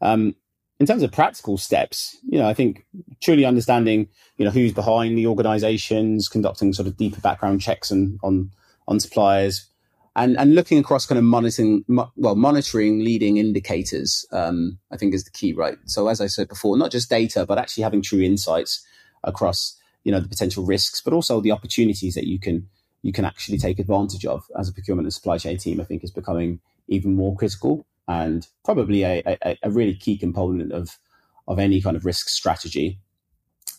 Um, 0.00 0.34
in 0.78 0.86
terms 0.86 1.02
of 1.02 1.12
practical 1.12 1.58
steps, 1.58 2.16
you 2.26 2.38
know, 2.38 2.48
I 2.48 2.54
think 2.54 2.86
truly 3.20 3.44
understanding, 3.44 4.08
you 4.38 4.46
know, 4.46 4.50
who's 4.50 4.72
behind 4.72 5.18
the 5.18 5.26
organizations, 5.26 6.26
conducting 6.26 6.72
sort 6.72 6.88
of 6.88 6.96
deeper 6.96 7.20
background 7.20 7.60
checks 7.60 7.90
and 7.90 8.18
on 8.22 8.50
on 8.88 8.98
suppliers, 8.98 9.69
and 10.16 10.36
and 10.38 10.54
looking 10.54 10.78
across 10.78 11.06
kind 11.06 11.18
of 11.18 11.24
monitoring 11.24 11.84
well 11.88 12.36
monitoring 12.36 13.00
leading 13.00 13.36
indicators. 13.36 14.26
Um, 14.32 14.78
I 14.90 14.96
think 14.96 15.14
is 15.14 15.24
the 15.24 15.30
key, 15.30 15.52
right? 15.52 15.78
So 15.84 16.08
as 16.08 16.20
I 16.20 16.26
said 16.26 16.48
before, 16.48 16.76
not 16.76 16.90
just 16.90 17.10
data, 17.10 17.46
but 17.46 17.58
actually 17.58 17.84
having 17.84 18.02
true 18.02 18.20
insights 18.20 18.84
across, 19.22 19.78
you 20.04 20.12
know, 20.12 20.20
the 20.20 20.28
potential 20.28 20.64
risks, 20.64 21.00
but 21.00 21.12
also 21.12 21.40
the 21.40 21.52
opportunities 21.52 22.14
that 22.14 22.26
you 22.26 22.38
can 22.38 22.68
you 23.02 23.12
can 23.12 23.24
actually 23.24 23.58
take 23.58 23.78
advantage 23.78 24.26
of 24.26 24.44
as 24.58 24.68
a 24.68 24.72
procurement 24.72 25.06
and 25.06 25.14
supply 25.14 25.38
chain 25.38 25.56
team. 25.58 25.80
I 25.80 25.84
think 25.84 26.02
is 26.02 26.10
becoming 26.10 26.60
even 26.88 27.14
more 27.14 27.36
critical 27.36 27.86
and 28.08 28.46
probably 28.64 29.04
a, 29.04 29.22
a, 29.44 29.56
a 29.62 29.70
really 29.70 29.94
key 29.94 30.18
component 30.18 30.72
of 30.72 30.98
of 31.46 31.58
any 31.58 31.80
kind 31.80 31.96
of 31.96 32.04
risk 32.04 32.28
strategy. 32.28 32.98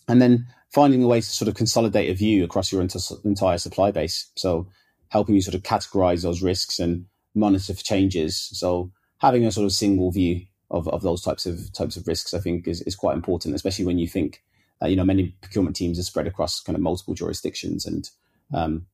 And 0.07 0.21
then 0.21 0.47
finding 0.73 1.03
a 1.03 1.07
way 1.07 1.19
to 1.19 1.27
sort 1.27 1.49
of 1.49 1.55
consolidate 1.55 2.09
a 2.09 2.13
view 2.13 2.43
across 2.43 2.71
your 2.71 2.81
entire 2.81 3.57
supply 3.57 3.91
base. 3.91 4.31
So 4.35 4.67
helping 5.12 5.36
you 5.36 5.41
sort 5.41 5.56
of 5.56 5.63
categorize 5.63 6.24
those 6.24 6.41
risks 6.41 6.80
and 6.80 7.06
monitor 7.36 7.74
for 7.74 7.84
changes. 7.84 8.50
So 8.54 8.91
having 9.19 9.45
a 9.45 9.52
sort 9.52 9.65
of 9.65 9.74
single 9.74 10.10
view 10.12 10.45
of, 10.69 10.88
of 10.88 11.02
those 11.02 11.21
types 11.21 11.45
of 11.45 11.71
types 11.74 11.97
of 11.97 12.08
risks, 12.08 12.34
I 12.34 12.39
think, 12.39 12.67
is, 12.67 12.82
is 12.84 12.95
quite 12.95 13.15
important, 13.15 13.54
especially 13.54 13.86
when 13.86 14.00
you 14.00 14.08
think 14.08 14.41
that 14.80 14.89
you 14.89 14.95
know 14.95 15.04
many 15.04 15.36
procurement 15.41 15.76
teams 15.76 16.00
are 16.00 16.04
spread 16.04 16.28
across 16.28 16.62
kind 16.62 16.76
of 16.76 16.82
multiple 16.82 17.13
jurisdictions, 17.13 17.86
and 17.86 18.10
um, 18.54 18.88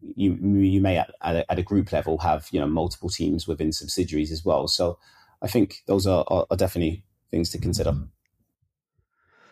you 0.00 0.34
you 0.34 0.80
may 0.80 0.98
at, 0.98 1.10
at 1.20 1.36
a, 1.36 1.52
at, 1.52 1.58
a, 1.58 1.62
group 1.62 1.90
level 1.90 2.18
have 2.18 2.48
you 2.52 2.60
know 2.60 2.68
multiple 2.68 3.10
teams 3.10 3.48
within 3.48 3.72
subsidiaries 3.72 4.30
as 4.30 4.44
well. 4.44 4.68
So 4.68 4.98
I 5.42 5.48
think 5.48 5.82
those 5.86 6.06
are, 6.06 6.24
are, 6.28 6.46
are 6.48 6.56
definitely 6.56 7.04
things 7.30 7.50
to 7.50 7.58
consider. 7.58 7.94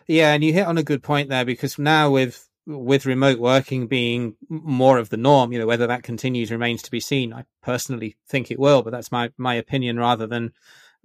Yeah, 0.07 0.33
and 0.33 0.43
you 0.43 0.53
hit 0.53 0.67
on 0.67 0.77
a 0.77 0.83
good 0.83 1.03
point 1.03 1.29
there 1.29 1.45
because 1.45 1.77
now 1.77 2.09
with 2.11 2.47
with 2.67 3.05
remote 3.05 3.39
working 3.39 3.87
being 3.87 4.35
more 4.49 4.97
of 4.97 5.09
the 5.09 5.17
norm, 5.17 5.51
you 5.51 5.59
know, 5.59 5.67
whether 5.67 5.87
that 5.87 6.03
continues 6.03 6.51
remains 6.51 6.81
to 6.83 6.91
be 6.91 6.99
seen. 6.99 7.33
I 7.33 7.45
personally 7.61 8.15
think 8.27 8.49
it 8.49 8.59
will, 8.59 8.81
but 8.81 8.91
that's 8.91 9.11
my 9.11 9.31
my 9.37 9.55
opinion 9.55 9.97
rather 9.97 10.27
than 10.27 10.53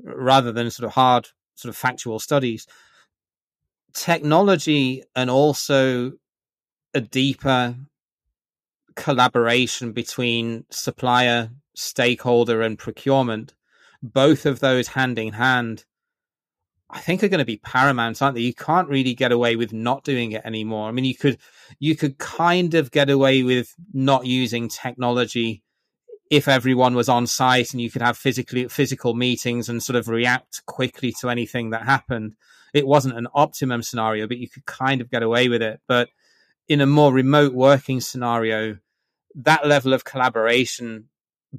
rather 0.03 0.53
than 0.53 0.70
sort 0.70 0.87
of 0.87 0.92
hard 0.92 1.29
sort 1.57 1.70
of 1.70 1.77
factual 1.77 2.18
studies. 2.18 2.66
Technology 3.92 5.03
and 5.14 5.29
also 5.29 6.12
a 6.94 7.01
deeper 7.01 7.77
collaboration 8.96 9.92
between 9.92 10.64
supplier, 10.70 11.51
stakeholder, 11.75 12.62
and 12.62 12.79
procurement, 12.79 13.55
both 14.03 14.46
of 14.46 14.61
those 14.61 14.88
hand 14.88 15.18
in 15.18 15.35
hand, 15.35 15.85
I 16.92 16.98
think 16.98 17.22
are 17.22 17.29
going 17.29 17.38
to 17.38 17.44
be 17.44 17.59
paramount, 17.59 18.20
aren't 18.20 18.35
they? 18.35 18.42
You 18.42 18.55
can't 18.55 18.88
really 18.88 19.14
get 19.14 19.33
away 19.33 19.57
with 19.57 19.72
not 19.72 20.05
doing 20.05 20.33
it 20.33 20.42
anymore. 20.44 20.88
I 20.88 20.92
mean, 20.92 21.05
you 21.05 21.14
could 21.14 21.38
you 21.79 21.94
could 21.96 22.18
kind 22.18 22.74
of 22.74 22.90
get 22.90 23.11
away 23.11 23.42
with 23.42 23.74
not 23.92 24.26
using 24.26 24.68
technology 24.68 25.62
if 26.31 26.46
everyone 26.48 26.94
was 26.94 27.09
on 27.09 27.26
site 27.26 27.72
and 27.72 27.81
you 27.81 27.90
could 27.90 28.03
have 28.03 28.16
physically 28.16 28.68
physical 28.68 29.14
meetings 29.14 29.68
and 29.68 29.83
sort 29.83 29.96
of 29.96 30.09
react 30.09 30.64
quickly 30.66 31.12
to 31.20 31.29
anything 31.29 31.70
that 31.70 31.83
happened. 31.83 32.35
It 32.72 32.87
wasn't 32.87 33.18
an 33.18 33.26
optimum 33.35 33.83
scenario, 33.83 34.29
but 34.29 34.38
you 34.38 34.48
could 34.48 34.64
kind 34.64 35.00
of 35.00 35.11
get 35.11 35.24
away 35.24 35.48
with 35.48 35.61
it. 35.61 35.81
But 35.88 36.09
in 36.68 36.81
a 36.81 36.87
more 36.87 37.12
remote 37.12 37.53
working 37.53 38.00
scenario, 38.00 38.79
that 39.35 39.66
level 39.66 39.92
of 39.92 40.05
collaboration 40.05 41.09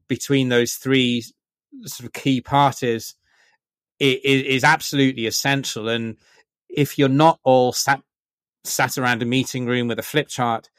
between 0.07 0.47
those 0.47 0.75
three 0.75 1.23
sort 1.83 2.05
of 2.05 2.13
key 2.13 2.39
parties 2.39 3.15
is, 4.01 4.43
is 4.43 4.63
absolutely 4.63 5.27
essential. 5.27 5.89
And 5.89 6.17
if 6.69 6.97
you're 6.97 7.09
not 7.09 7.39
all 7.43 7.73
sat 7.73 8.01
sat 8.63 8.97
around 8.97 9.21
a 9.21 9.25
meeting 9.25 9.65
room 9.65 9.87
with 9.87 9.99
a 9.99 10.03
flip 10.03 10.27
chart, 10.27 10.69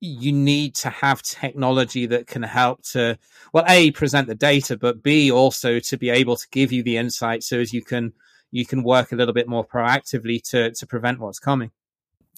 you 0.00 0.32
need 0.32 0.74
to 0.74 0.90
have 0.90 1.22
technology 1.22 2.06
that 2.06 2.26
can 2.26 2.42
help 2.42 2.82
to 2.82 3.18
well 3.52 3.64
a 3.66 3.90
present 3.92 4.28
the 4.28 4.34
data 4.34 4.76
but 4.76 5.02
b 5.02 5.32
also 5.32 5.80
to 5.80 5.96
be 5.96 6.10
able 6.10 6.36
to 6.36 6.46
give 6.50 6.70
you 6.70 6.82
the 6.82 6.98
insight 6.98 7.42
so 7.42 7.58
as 7.58 7.72
you 7.72 7.82
can 7.82 8.12
you 8.50 8.66
can 8.66 8.82
work 8.82 9.10
a 9.10 9.16
little 9.16 9.32
bit 9.32 9.48
more 9.48 9.66
proactively 9.66 10.42
to 10.42 10.70
to 10.72 10.86
prevent 10.86 11.18
what's 11.18 11.38
coming. 11.38 11.70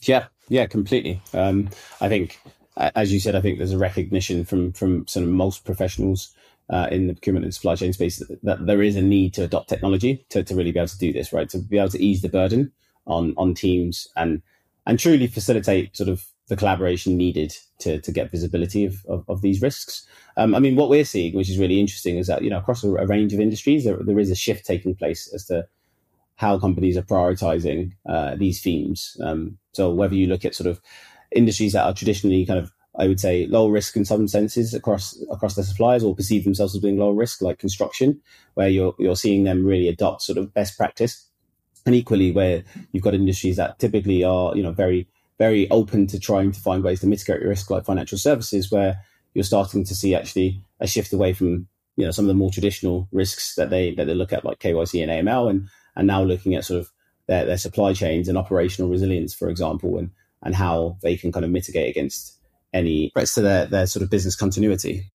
Yeah. 0.03 0.27
Yeah 0.48 0.66
completely. 0.66 1.20
Um 1.35 1.68
i 2.01 2.09
think 2.09 2.38
as 2.79 3.12
you 3.12 3.18
said, 3.18 3.35
I 3.35 3.40
think 3.40 3.59
there's 3.59 3.72
a 3.72 3.79
recognition 3.79 4.44
from 4.44 4.72
from 4.72 5.07
sort 5.07 5.24
of 5.24 5.31
most 5.31 5.64
professionals 5.64 6.35
uh, 6.70 6.88
in 6.90 7.07
the 7.07 7.14
procurement 7.14 7.44
and 7.44 7.54
supply 7.54 7.74
chain 7.74 7.92
space 7.92 8.22
that, 8.42 8.66
there 8.66 8.83
is 8.83 8.96
a 8.96 9.02
need 9.02 9.35
to 9.35 9.44
adopt 9.44 9.68
technology 9.68 10.24
to, 10.28 10.42
to 10.42 10.54
really 10.54 10.72
be 10.72 10.78
able 10.78 10.88
to 10.88 10.98
do 10.98 11.12
this, 11.12 11.33
right? 11.33 11.48
To 11.50 11.59
be 11.59 11.78
able 11.78 11.88
to 11.90 12.02
ease 12.02 12.22
the 12.22 12.28
burden 12.28 12.72
on 13.07 13.35
on 13.37 13.54
teams 13.54 14.09
and 14.16 14.42
and 14.87 14.98
truly 14.98 15.26
facilitate 15.26 15.96
sort 15.96 16.09
of 16.09 16.26
the 16.48 16.57
collaboration 16.57 17.16
needed 17.16 17.54
to 17.78 18.00
to 18.00 18.12
get 18.12 18.31
visibility 18.31 18.85
of 18.85 19.04
of, 19.09 19.24
of 19.28 19.40
these 19.40 19.62
risks. 19.62 20.07
Um, 20.37 20.54
I 20.54 20.59
mean, 20.59 20.76
what 20.76 20.88
we're 20.88 21.04
seeing, 21.04 21.35
which 21.35 21.50
is 21.50 21.59
really 21.59 21.81
interesting, 21.81 22.16
is 22.16 22.26
that 22.26 22.42
you 22.42 22.50
know 22.50 22.59
across 22.59 22.85
a, 22.85 22.92
a 22.94 23.07
range 23.07 23.33
of 23.33 23.40
industries, 23.40 23.85
there, 23.85 23.98
there 24.00 24.18
is 24.18 24.31
a 24.31 24.37
shift 24.37 24.66
taking 24.66 24.94
place 24.94 25.33
as 25.33 25.44
to 25.46 25.66
how 26.37 26.59
companies 26.59 26.96
are 26.96 27.02
prioritizing 27.02 27.92
uh, 28.09 28.37
these 28.37 28.62
themes. 28.62 29.16
Um, 29.22 29.59
so 29.72 29.92
whether 29.92 30.14
you 30.14 30.28
look 30.28 30.44
at 30.44 30.54
sort 30.54 30.68
of 30.68 30.81
industries 31.33 31.72
that 31.72 31.85
are 31.85 31.92
traditionally 31.92 32.46
kind 32.46 32.61
of 32.61 32.70
I 32.98 33.06
would 33.06 33.20
say 33.20 33.46
low 33.46 33.68
risk 33.68 33.96
in 33.96 34.04
some 34.04 34.26
senses 34.26 34.74
across 34.74 35.16
across 35.30 35.54
their 35.54 35.64
suppliers 35.64 36.02
or 36.02 36.16
perceive 36.16 36.44
themselves 36.44 36.74
as 36.74 36.80
being 36.82 36.98
low 36.98 37.11
risk, 37.11 37.40
like 37.40 37.58
construction, 37.58 38.20
where 38.54 38.68
you're 38.68 38.94
you're 38.98 39.16
seeing 39.16 39.44
them 39.44 39.64
really 39.64 39.88
adopt 39.88 40.22
sort 40.22 40.37
of 40.37 40.52
best 40.52 40.76
practice, 40.76 41.26
and 41.87 41.94
equally 41.94 42.32
where 42.32 42.64
you've 42.92 43.04
got 43.04 43.14
industries 43.14 43.56
that 43.56 43.78
typically 43.78 44.24
are 44.24 44.56
you 44.56 44.62
know 44.62 44.72
very 44.72 45.06
very 45.38 45.70
open 45.70 46.08
to 46.08 46.18
trying 46.18 46.50
to 46.50 46.61
find 46.61 46.82
ways 46.82 47.00
to 47.00 47.06
mitigate 47.06 47.42
risk, 47.42 47.70
like 47.70 47.84
financial 47.84 48.18
services, 48.18 48.70
where 48.72 49.00
you're 49.32 49.44
starting 49.44 49.84
to 49.84 49.94
see 49.94 50.14
actually 50.14 50.61
a 50.80 50.87
shift 50.88 51.12
away 51.12 51.32
from 51.32 51.68
you 51.96 52.04
know 52.04 52.11
some 52.11 52.24
of 52.24 52.28
the 52.28 52.34
more 52.34 52.50
traditional 52.50 53.08
risks 53.12 53.54
that 53.54 53.70
they 53.70 53.94
that 53.94 54.06
they 54.06 54.14
look 54.14 54.32
at 54.32 54.44
like 54.44 54.58
KYC 54.58 55.02
and 55.02 55.28
AML, 55.28 55.48
and 55.48 55.68
and 55.94 56.08
now 56.08 56.22
looking 56.24 56.56
at 56.56 56.64
sort 56.64 56.80
of 56.80 56.90
their, 57.28 57.44
their 57.44 57.58
supply 57.58 57.92
chains 57.92 58.26
and 58.28 58.37
operational 58.37 58.90
resilience, 58.90 59.34
for 59.34 59.48
example, 59.48 59.98
and 59.98 60.11
and 60.42 60.56
how 60.56 60.96
they 61.02 61.16
can 61.16 61.30
kind 61.30 61.44
of 61.44 61.52
mitigate 61.52 61.90
against 61.90 62.38
any 62.72 63.11
threats 63.11 63.35
to 63.35 63.40
their, 63.40 63.66
their 63.66 63.87
sort 63.87 64.02
of 64.02 64.11
business 64.11 64.37
continuity. 64.37 65.11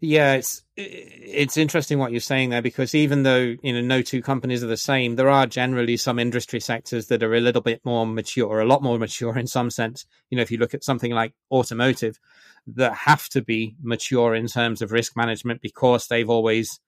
Yeah, 0.00 0.34
it's 0.34 0.62
it's 0.76 1.56
interesting 1.56 1.98
what 1.98 2.12
you're 2.12 2.20
saying 2.20 2.50
there 2.50 2.62
because 2.62 2.94
even 2.94 3.24
though 3.24 3.56
you 3.60 3.72
know 3.72 3.80
no 3.80 4.00
two 4.00 4.22
companies 4.22 4.62
are 4.62 4.68
the 4.68 4.76
same, 4.76 5.16
there 5.16 5.28
are 5.28 5.44
generally 5.44 5.96
some 5.96 6.20
industry 6.20 6.60
sectors 6.60 7.08
that 7.08 7.24
are 7.24 7.34
a 7.34 7.40
little 7.40 7.62
bit 7.62 7.80
more 7.84 8.06
mature, 8.06 8.46
or 8.46 8.60
a 8.60 8.64
lot 8.64 8.82
more 8.82 8.96
mature 8.96 9.36
in 9.36 9.48
some 9.48 9.70
sense. 9.70 10.06
You 10.30 10.36
know, 10.36 10.42
if 10.42 10.52
you 10.52 10.58
look 10.58 10.72
at 10.72 10.84
something 10.84 11.10
like 11.10 11.34
automotive, 11.50 12.20
that 12.68 12.94
have 12.94 13.28
to 13.30 13.42
be 13.42 13.74
mature 13.82 14.36
in 14.36 14.46
terms 14.46 14.82
of 14.82 14.92
risk 14.92 15.16
management 15.16 15.62
because 15.62 16.06
they've 16.06 16.30
always 16.30 16.78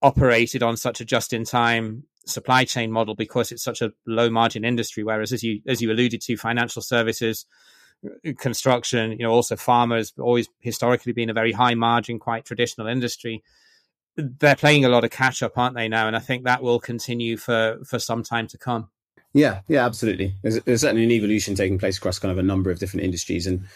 operated 0.00 0.62
on 0.62 0.76
such 0.76 1.00
a 1.00 1.04
just-in-time 1.04 2.04
supply 2.26 2.64
chain 2.64 2.92
model 2.92 3.14
because 3.14 3.50
it's 3.50 3.62
such 3.62 3.82
a 3.82 3.92
low 4.06 4.30
margin 4.30 4.64
industry. 4.64 5.02
Whereas, 5.02 5.32
as 5.32 5.42
you 5.42 5.62
as 5.66 5.82
you 5.82 5.90
alluded 5.90 6.20
to, 6.22 6.36
financial 6.36 6.80
services 6.80 7.44
construction, 8.38 9.12
you 9.12 9.18
know, 9.18 9.32
also 9.32 9.56
farmers 9.56 10.12
always 10.18 10.48
historically 10.60 11.12
been 11.12 11.30
a 11.30 11.34
very 11.34 11.52
high 11.52 11.74
margin, 11.74 12.18
quite 12.18 12.44
traditional 12.44 12.86
industry. 12.86 13.42
They're 14.16 14.56
playing 14.56 14.84
a 14.84 14.88
lot 14.88 15.04
of 15.04 15.10
catch 15.10 15.42
up, 15.42 15.56
aren't 15.56 15.76
they 15.76 15.88
now? 15.88 16.06
And 16.06 16.16
I 16.16 16.18
think 16.18 16.44
that 16.44 16.62
will 16.62 16.80
continue 16.80 17.36
for 17.36 17.78
for 17.84 17.98
some 17.98 18.22
time 18.22 18.46
to 18.48 18.58
come. 18.58 18.90
Yeah, 19.32 19.60
yeah, 19.68 19.86
absolutely. 19.86 20.34
There's, 20.42 20.60
there's 20.62 20.80
certainly 20.80 21.04
an 21.04 21.12
evolution 21.12 21.54
taking 21.54 21.78
place 21.78 21.98
across 21.98 22.18
kind 22.18 22.32
of 22.32 22.38
a 22.38 22.42
number 22.42 22.70
of 22.70 22.78
different 22.78 23.04
industries, 23.04 23.46
and 23.46 23.66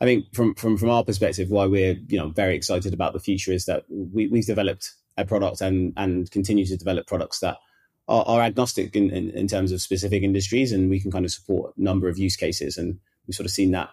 I 0.00 0.04
think 0.04 0.26
from 0.34 0.54
from 0.54 0.76
from 0.76 0.90
our 0.90 1.04
perspective, 1.04 1.50
why 1.50 1.66
we're 1.66 1.96
you 2.08 2.18
know 2.18 2.28
very 2.28 2.54
excited 2.54 2.92
about 2.92 3.12
the 3.12 3.20
future 3.20 3.52
is 3.52 3.64
that 3.64 3.84
we, 3.88 4.26
we've 4.28 4.46
developed 4.46 4.92
a 5.16 5.24
product 5.24 5.60
and 5.60 5.92
and 5.96 6.30
continue 6.30 6.66
to 6.66 6.76
develop 6.76 7.06
products 7.06 7.40
that 7.40 7.56
are, 8.08 8.40
agnostic 8.40 8.96
in, 8.96 9.10
in, 9.10 9.30
in 9.30 9.46
terms 9.46 9.70
of 9.70 9.82
specific 9.82 10.22
industries, 10.22 10.72
and 10.72 10.88
we 10.88 11.00
can 11.00 11.10
kind 11.10 11.24
of 11.24 11.30
support 11.30 11.74
a 11.76 11.82
number 11.82 12.08
of 12.08 12.18
use 12.18 12.36
cases 12.36 12.78
and 12.78 12.98
we've 13.28 13.34
sort 13.34 13.46
of 13.46 13.52
seen 13.52 13.72
that 13.72 13.90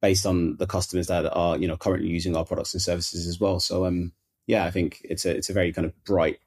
based 0.00 0.26
on 0.26 0.56
the 0.58 0.66
customers 0.66 1.06
that 1.08 1.26
are 1.32 1.56
you 1.56 1.66
know 1.66 1.76
currently 1.76 2.08
using 2.08 2.36
our 2.36 2.44
products 2.44 2.74
and 2.74 2.82
services 2.82 3.26
as 3.26 3.40
well. 3.40 3.58
So 3.58 3.86
um, 3.86 4.12
yeah, 4.46 4.64
I 4.64 4.70
think 4.70 5.00
it's 5.04 5.24
a 5.24 5.36
it's 5.36 5.50
a 5.50 5.54
very 5.54 5.72
kind 5.72 5.86
of 5.86 6.04
bright 6.04 6.38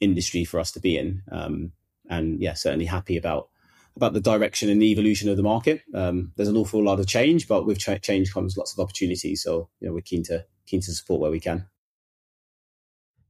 industry 0.00 0.44
for 0.44 0.60
us 0.60 0.72
to 0.72 0.80
be 0.80 0.96
in, 0.96 1.22
um, 1.32 1.72
and 2.08 2.40
yeah, 2.40 2.54
certainly 2.54 2.86
happy 2.86 3.16
about 3.16 3.48
about 3.96 4.12
the 4.12 4.20
direction 4.20 4.68
and 4.68 4.80
the 4.80 4.92
evolution 4.92 5.28
of 5.28 5.36
the 5.36 5.42
market. 5.42 5.82
Um, 5.92 6.32
there's 6.36 6.48
an 6.48 6.56
awful 6.56 6.82
lot 6.82 7.00
of 7.00 7.08
change, 7.08 7.48
but 7.48 7.66
with 7.66 7.78
ch- 7.78 8.00
change 8.00 8.32
comes 8.32 8.56
lots 8.56 8.72
of 8.72 8.78
opportunities. 8.78 9.42
So 9.42 9.68
you 9.80 9.88
know, 9.88 9.94
we're 9.94 10.02
keen 10.02 10.22
to 10.24 10.44
keen 10.66 10.80
to 10.82 10.92
support 10.92 11.20
where 11.20 11.30
we 11.30 11.40
can. 11.40 11.66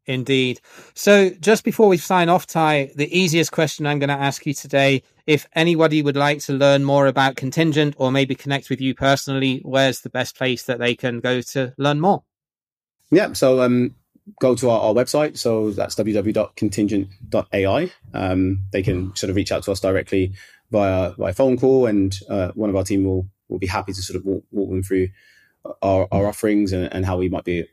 Indeed. 0.09 0.61
So, 0.95 1.29
just 1.29 1.65
before 1.65 1.87
we 1.87 1.99
sign 1.99 2.31
off, 2.31 2.47
Ty, 2.47 2.93
the 2.97 3.17
easiest 3.17 3.53
question 3.53 3.87
I'm 3.87 3.99
going 3.99 4.09
to 4.09 4.15
ask 4.15 4.47
you 4.47 4.55
today 4.55 5.03
if 5.27 5.47
anybody 5.53 6.01
would 6.01 6.17
like 6.17 6.39
to 6.41 6.55
learn 6.55 6.83
more 6.83 7.07
about 7.07 7.37
contingent 7.37 7.95
or 7.99 8.11
maybe 8.11 8.35
connect 8.35 8.71
with 8.71 8.81
you 8.81 8.95
personally, 8.95 9.61
where's 9.67 10.01
the 10.01 10.09
best 10.09 10.35
place 10.35 10.63
that 10.63 10.79
they 10.79 10.95
can 10.95 11.21
go 11.21 11.43
to 11.43 11.75
learn 11.77 12.01
more? 12.01 12.23
Yeah. 13.11 13.35
So, 13.35 13.61
um, 13.61 13.97
go 14.41 14.55
to 14.55 14.71
our, 14.71 14.81
our, 14.81 14.95
website. 14.95 15.37
So 15.37 15.71
that's 15.73 15.95
www.contingent.ai. 15.95 17.93
Um, 18.15 18.65
they 18.73 18.83
can 18.83 19.15
sort 19.15 19.29
of 19.29 19.37
reach 19.37 19.53
out 19.53 19.63
to 19.65 19.73
us 19.73 19.81
directly 19.81 20.33
via 20.71 21.13
via 21.19 21.35
phone 21.35 21.59
call, 21.59 21.85
and 21.85 22.19
uh, 22.31 22.53
one 22.55 22.71
of 22.71 22.77
our 22.77 22.85
team 22.85 23.05
will 23.05 23.29
will 23.49 23.59
be 23.59 23.67
happy 23.67 23.93
to 23.93 24.03
sort 24.03 24.17
of 24.19 24.25
walk, 24.25 24.45
walk 24.51 24.71
them 24.71 24.83
through 24.83 25.09
our, 25.83 26.09
our 26.11 26.27
offerings 26.27 26.73
and, 26.73 26.93
and, 26.93 27.05
how 27.05 27.17
we 27.17 27.29
might 27.29 27.45
be 27.45 27.67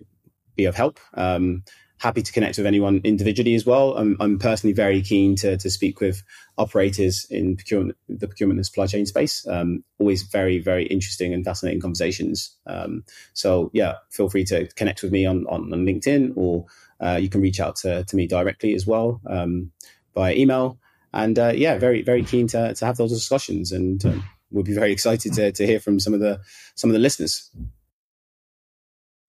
be 0.55 0.65
of 0.65 0.75
help. 0.75 0.99
Um, 1.13 1.63
happy 1.97 2.21
to 2.21 2.31
connect 2.31 2.57
with 2.57 2.65
anyone 2.65 3.01
individually 3.03 3.55
as 3.55 3.65
well. 3.65 3.95
I'm, 3.97 4.17
I'm 4.19 4.37
personally 4.37 4.73
very 4.73 5.01
keen 5.01 5.35
to, 5.37 5.57
to 5.57 5.69
speak 5.69 6.01
with 6.01 6.23
operators 6.57 7.25
in 7.29 7.55
procurement, 7.55 7.97
the 8.09 8.27
procurement 8.27 8.57
and 8.57 8.65
supply 8.65 8.87
chain 8.87 9.05
space. 9.05 9.47
Um, 9.47 9.83
always 9.97 10.23
very, 10.23 10.59
very 10.59 10.85
interesting 10.87 11.33
and 11.33 11.45
fascinating 11.45 11.81
conversations. 11.81 12.55
Um, 12.67 13.03
so 13.33 13.71
yeah, 13.73 13.95
feel 14.11 14.29
free 14.29 14.43
to 14.45 14.67
connect 14.75 15.03
with 15.03 15.11
me 15.11 15.25
on, 15.25 15.45
on, 15.47 15.71
on 15.71 15.85
LinkedIn 15.85 16.33
or 16.35 16.65
uh, 16.99 17.17
you 17.21 17.29
can 17.29 17.41
reach 17.41 17.59
out 17.59 17.77
to, 17.77 18.03
to 18.03 18.15
me 18.15 18.27
directly 18.27 18.73
as 18.73 18.85
well 18.85 19.21
um, 19.27 19.71
via 20.13 20.33
email. 20.33 20.77
And 21.13 21.39
uh, 21.39 21.53
yeah, 21.55 21.77
very, 21.77 22.01
very 22.01 22.23
keen 22.23 22.47
to, 22.47 22.73
to 22.73 22.85
have 22.85 22.97
those 22.97 23.13
discussions 23.13 23.71
and 23.71 24.05
um, 24.05 24.23
we'll 24.51 24.63
be 24.63 24.73
very 24.73 24.91
excited 24.93 25.33
to, 25.33 25.51
to 25.53 25.65
hear 25.65 25.79
from 25.79 25.99
some 26.01 26.13
of 26.13 26.19
the, 26.19 26.41
some 26.75 26.89
of 26.89 26.93
the 26.93 26.99
listeners. 26.99 27.49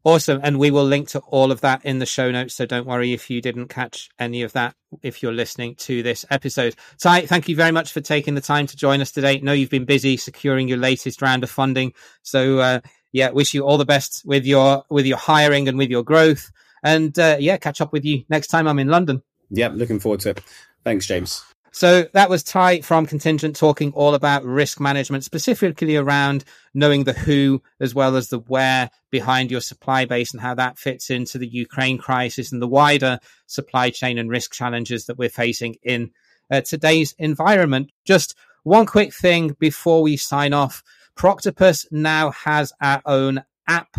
Awesome. 0.06 0.38
And 0.44 0.60
we 0.60 0.70
will 0.70 0.84
link 0.84 1.08
to 1.08 1.18
all 1.18 1.50
of 1.50 1.62
that 1.62 1.84
in 1.84 1.98
the 1.98 2.06
show 2.06 2.30
notes. 2.30 2.54
So 2.54 2.64
don't 2.64 2.86
worry 2.86 3.12
if 3.12 3.28
you 3.28 3.42
didn't 3.42 3.66
catch 3.66 4.08
any 4.20 4.42
of 4.42 4.52
that 4.52 4.76
if 5.02 5.20
you're 5.20 5.32
listening 5.32 5.74
to 5.78 6.04
this 6.04 6.24
episode. 6.30 6.76
Ty, 6.96 7.26
thank 7.26 7.48
you 7.48 7.56
very 7.56 7.72
much 7.72 7.90
for 7.90 8.00
taking 8.00 8.36
the 8.36 8.40
time 8.40 8.68
to 8.68 8.76
join 8.76 9.00
us 9.00 9.10
today. 9.10 9.40
know 9.40 9.52
you've 9.52 9.68
been 9.68 9.84
busy 9.84 10.16
securing 10.16 10.68
your 10.68 10.78
latest 10.78 11.22
round 11.22 11.42
of 11.42 11.50
funding. 11.50 11.92
So 12.22 12.60
uh, 12.60 12.80
yeah, 13.10 13.30
wish 13.30 13.52
you 13.52 13.64
all 13.64 13.78
the 13.78 13.84
best 13.84 14.22
with 14.24 14.46
your 14.46 14.84
with 14.90 15.06
your 15.06 15.18
hiring 15.18 15.66
and 15.66 15.76
with 15.76 15.90
your 15.90 16.04
growth. 16.04 16.52
And 16.84 17.18
uh, 17.18 17.38
yeah, 17.40 17.56
catch 17.56 17.80
up 17.80 17.92
with 17.92 18.04
you 18.04 18.22
next 18.28 18.46
time 18.46 18.68
I'm 18.68 18.78
in 18.78 18.86
London. 18.86 19.24
Yeah, 19.50 19.70
looking 19.74 19.98
forward 19.98 20.20
to 20.20 20.30
it. 20.30 20.40
Thanks, 20.84 21.08
James. 21.08 21.44
So 21.76 22.06
that 22.14 22.30
was 22.30 22.42
Ty 22.42 22.80
from 22.80 23.04
Contingent 23.04 23.54
talking 23.54 23.92
all 23.92 24.14
about 24.14 24.46
risk 24.46 24.80
management, 24.80 25.24
specifically 25.24 25.96
around 25.96 26.42
knowing 26.72 27.04
the 27.04 27.12
who 27.12 27.62
as 27.78 27.94
well 27.94 28.16
as 28.16 28.30
the 28.30 28.38
where 28.38 28.88
behind 29.10 29.50
your 29.50 29.60
supply 29.60 30.06
base 30.06 30.32
and 30.32 30.40
how 30.40 30.54
that 30.54 30.78
fits 30.78 31.10
into 31.10 31.36
the 31.36 31.46
Ukraine 31.46 31.98
crisis 31.98 32.50
and 32.50 32.62
the 32.62 32.66
wider 32.66 33.18
supply 33.46 33.90
chain 33.90 34.16
and 34.16 34.30
risk 34.30 34.54
challenges 34.54 35.04
that 35.04 35.18
we're 35.18 35.28
facing 35.28 35.76
in 35.82 36.12
uh, 36.50 36.62
today's 36.62 37.14
environment. 37.18 37.90
Just 38.06 38.34
one 38.62 38.86
quick 38.86 39.12
thing 39.12 39.54
before 39.58 40.00
we 40.00 40.16
sign 40.16 40.54
off. 40.54 40.82
Procuretopus 41.14 41.84
now 41.90 42.30
has 42.30 42.72
our 42.80 43.02
own 43.04 43.44
app. 43.68 43.94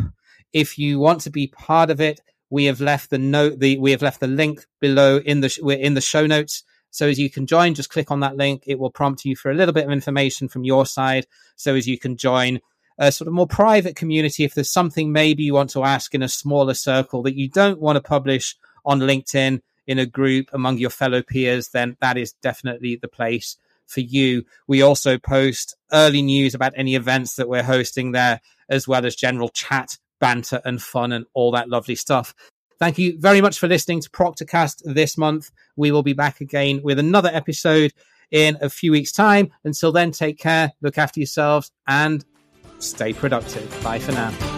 If 0.52 0.80
you 0.80 0.98
want 0.98 1.22
to 1.22 1.30
be 1.30 1.46
part 1.46 1.92
of 1.92 2.02
it, 2.02 2.22
we 2.50 2.66
have 2.66 2.82
left 2.82 3.12
the 3.12 3.20
note, 3.20 3.60
the, 3.60 3.78
we 3.78 3.92
have 3.92 4.02
left 4.02 4.20
the 4.20 4.26
link 4.26 4.66
below 4.82 5.20
in 5.20 5.42
the, 5.42 5.56
we're 5.62 5.78
in 5.78 5.94
the 5.94 6.02
show 6.02 6.26
notes. 6.26 6.64
So 6.98 7.08
as 7.08 7.20
you 7.20 7.30
can 7.30 7.46
join, 7.46 7.76
just 7.76 7.92
click 7.92 8.10
on 8.10 8.22
that 8.22 8.38
link. 8.38 8.64
It 8.66 8.80
will 8.80 8.90
prompt 8.90 9.24
you 9.24 9.36
for 9.36 9.52
a 9.52 9.54
little 9.54 9.72
bit 9.72 9.86
of 9.86 9.92
information 9.92 10.48
from 10.48 10.64
your 10.64 10.84
side. 10.84 11.28
So 11.56 11.76
as 11.76 11.88
you 11.88 12.00
can 12.00 12.18
join 12.18 12.60
a 12.98 13.12
sort 13.12 13.28
of 13.28 13.36
more 13.36 13.46
private 13.46 13.96
community, 13.96 14.44
if 14.44 14.56
there's 14.56 14.72
something 14.72 15.12
maybe 15.12 15.44
you 15.44 15.54
want 15.54 15.70
to 15.70 15.84
ask 15.84 16.16
in 16.16 16.24
a 16.24 16.28
smaller 16.28 16.74
circle 16.74 17.22
that 17.22 17.36
you 17.36 17.50
don't 17.50 17.80
want 17.80 17.98
to 17.98 18.02
publish 18.02 18.56
on 18.84 19.00
LinkedIn 19.00 19.62
in 19.86 20.00
a 20.00 20.08
group 20.08 20.50
among 20.54 20.80
your 20.80 20.90
fellow 20.90 21.22
peers, 21.22 21.70
then 21.70 21.98
that 22.02 22.18
is 22.18 22.34
definitely 22.42 22.96
the 22.96 23.08
place 23.08 23.58
for 23.86 24.00
you. 24.00 24.46
We 24.66 24.82
also 24.82 25.20
post 25.20 25.76
early 25.94 26.24
news 26.24 26.56
about 26.56 26.74
any 26.76 26.96
events 26.96 27.36
that 27.36 27.48
we're 27.48 27.62
hosting 27.62 28.14
there, 28.14 28.42
as 28.70 28.88
well 28.88 29.06
as 29.06 29.16
general 29.16 29.50
chat, 29.50 30.00
banter, 30.20 30.62
and 30.66 30.82
fun 30.82 31.12
and 31.12 31.28
all 31.36 31.52
that 31.52 31.70
lovely 31.70 31.96
stuff. 31.96 32.34
Thank 32.80 32.98
you 32.98 33.20
very 33.20 33.42
much 33.42 33.58
for 33.58 33.68
listening 33.68 34.02
to 34.02 34.10
Procurecast 34.10 34.82
this 34.86 35.18
month. 35.18 35.52
We 35.76 35.92
will 35.92 36.04
be 36.04 36.14
back 36.14 36.42
again 36.42 36.82
with 36.84 37.00
another 37.00 37.30
episode 37.34 37.92
in 38.32 38.58
a 38.62 38.70
few 38.70 38.92
weeks' 38.92 39.12
time. 39.12 39.52
Until 39.64 39.92
then, 39.92 40.12
take 40.12 40.38
care, 40.38 40.74
look 40.82 40.98
after 40.98 41.20
yourselves, 41.20 41.72
and 41.88 42.24
stay 42.80 43.14
productive. 43.14 43.84
Bye 43.84 44.00
for 44.00 44.12
now. 44.12 44.57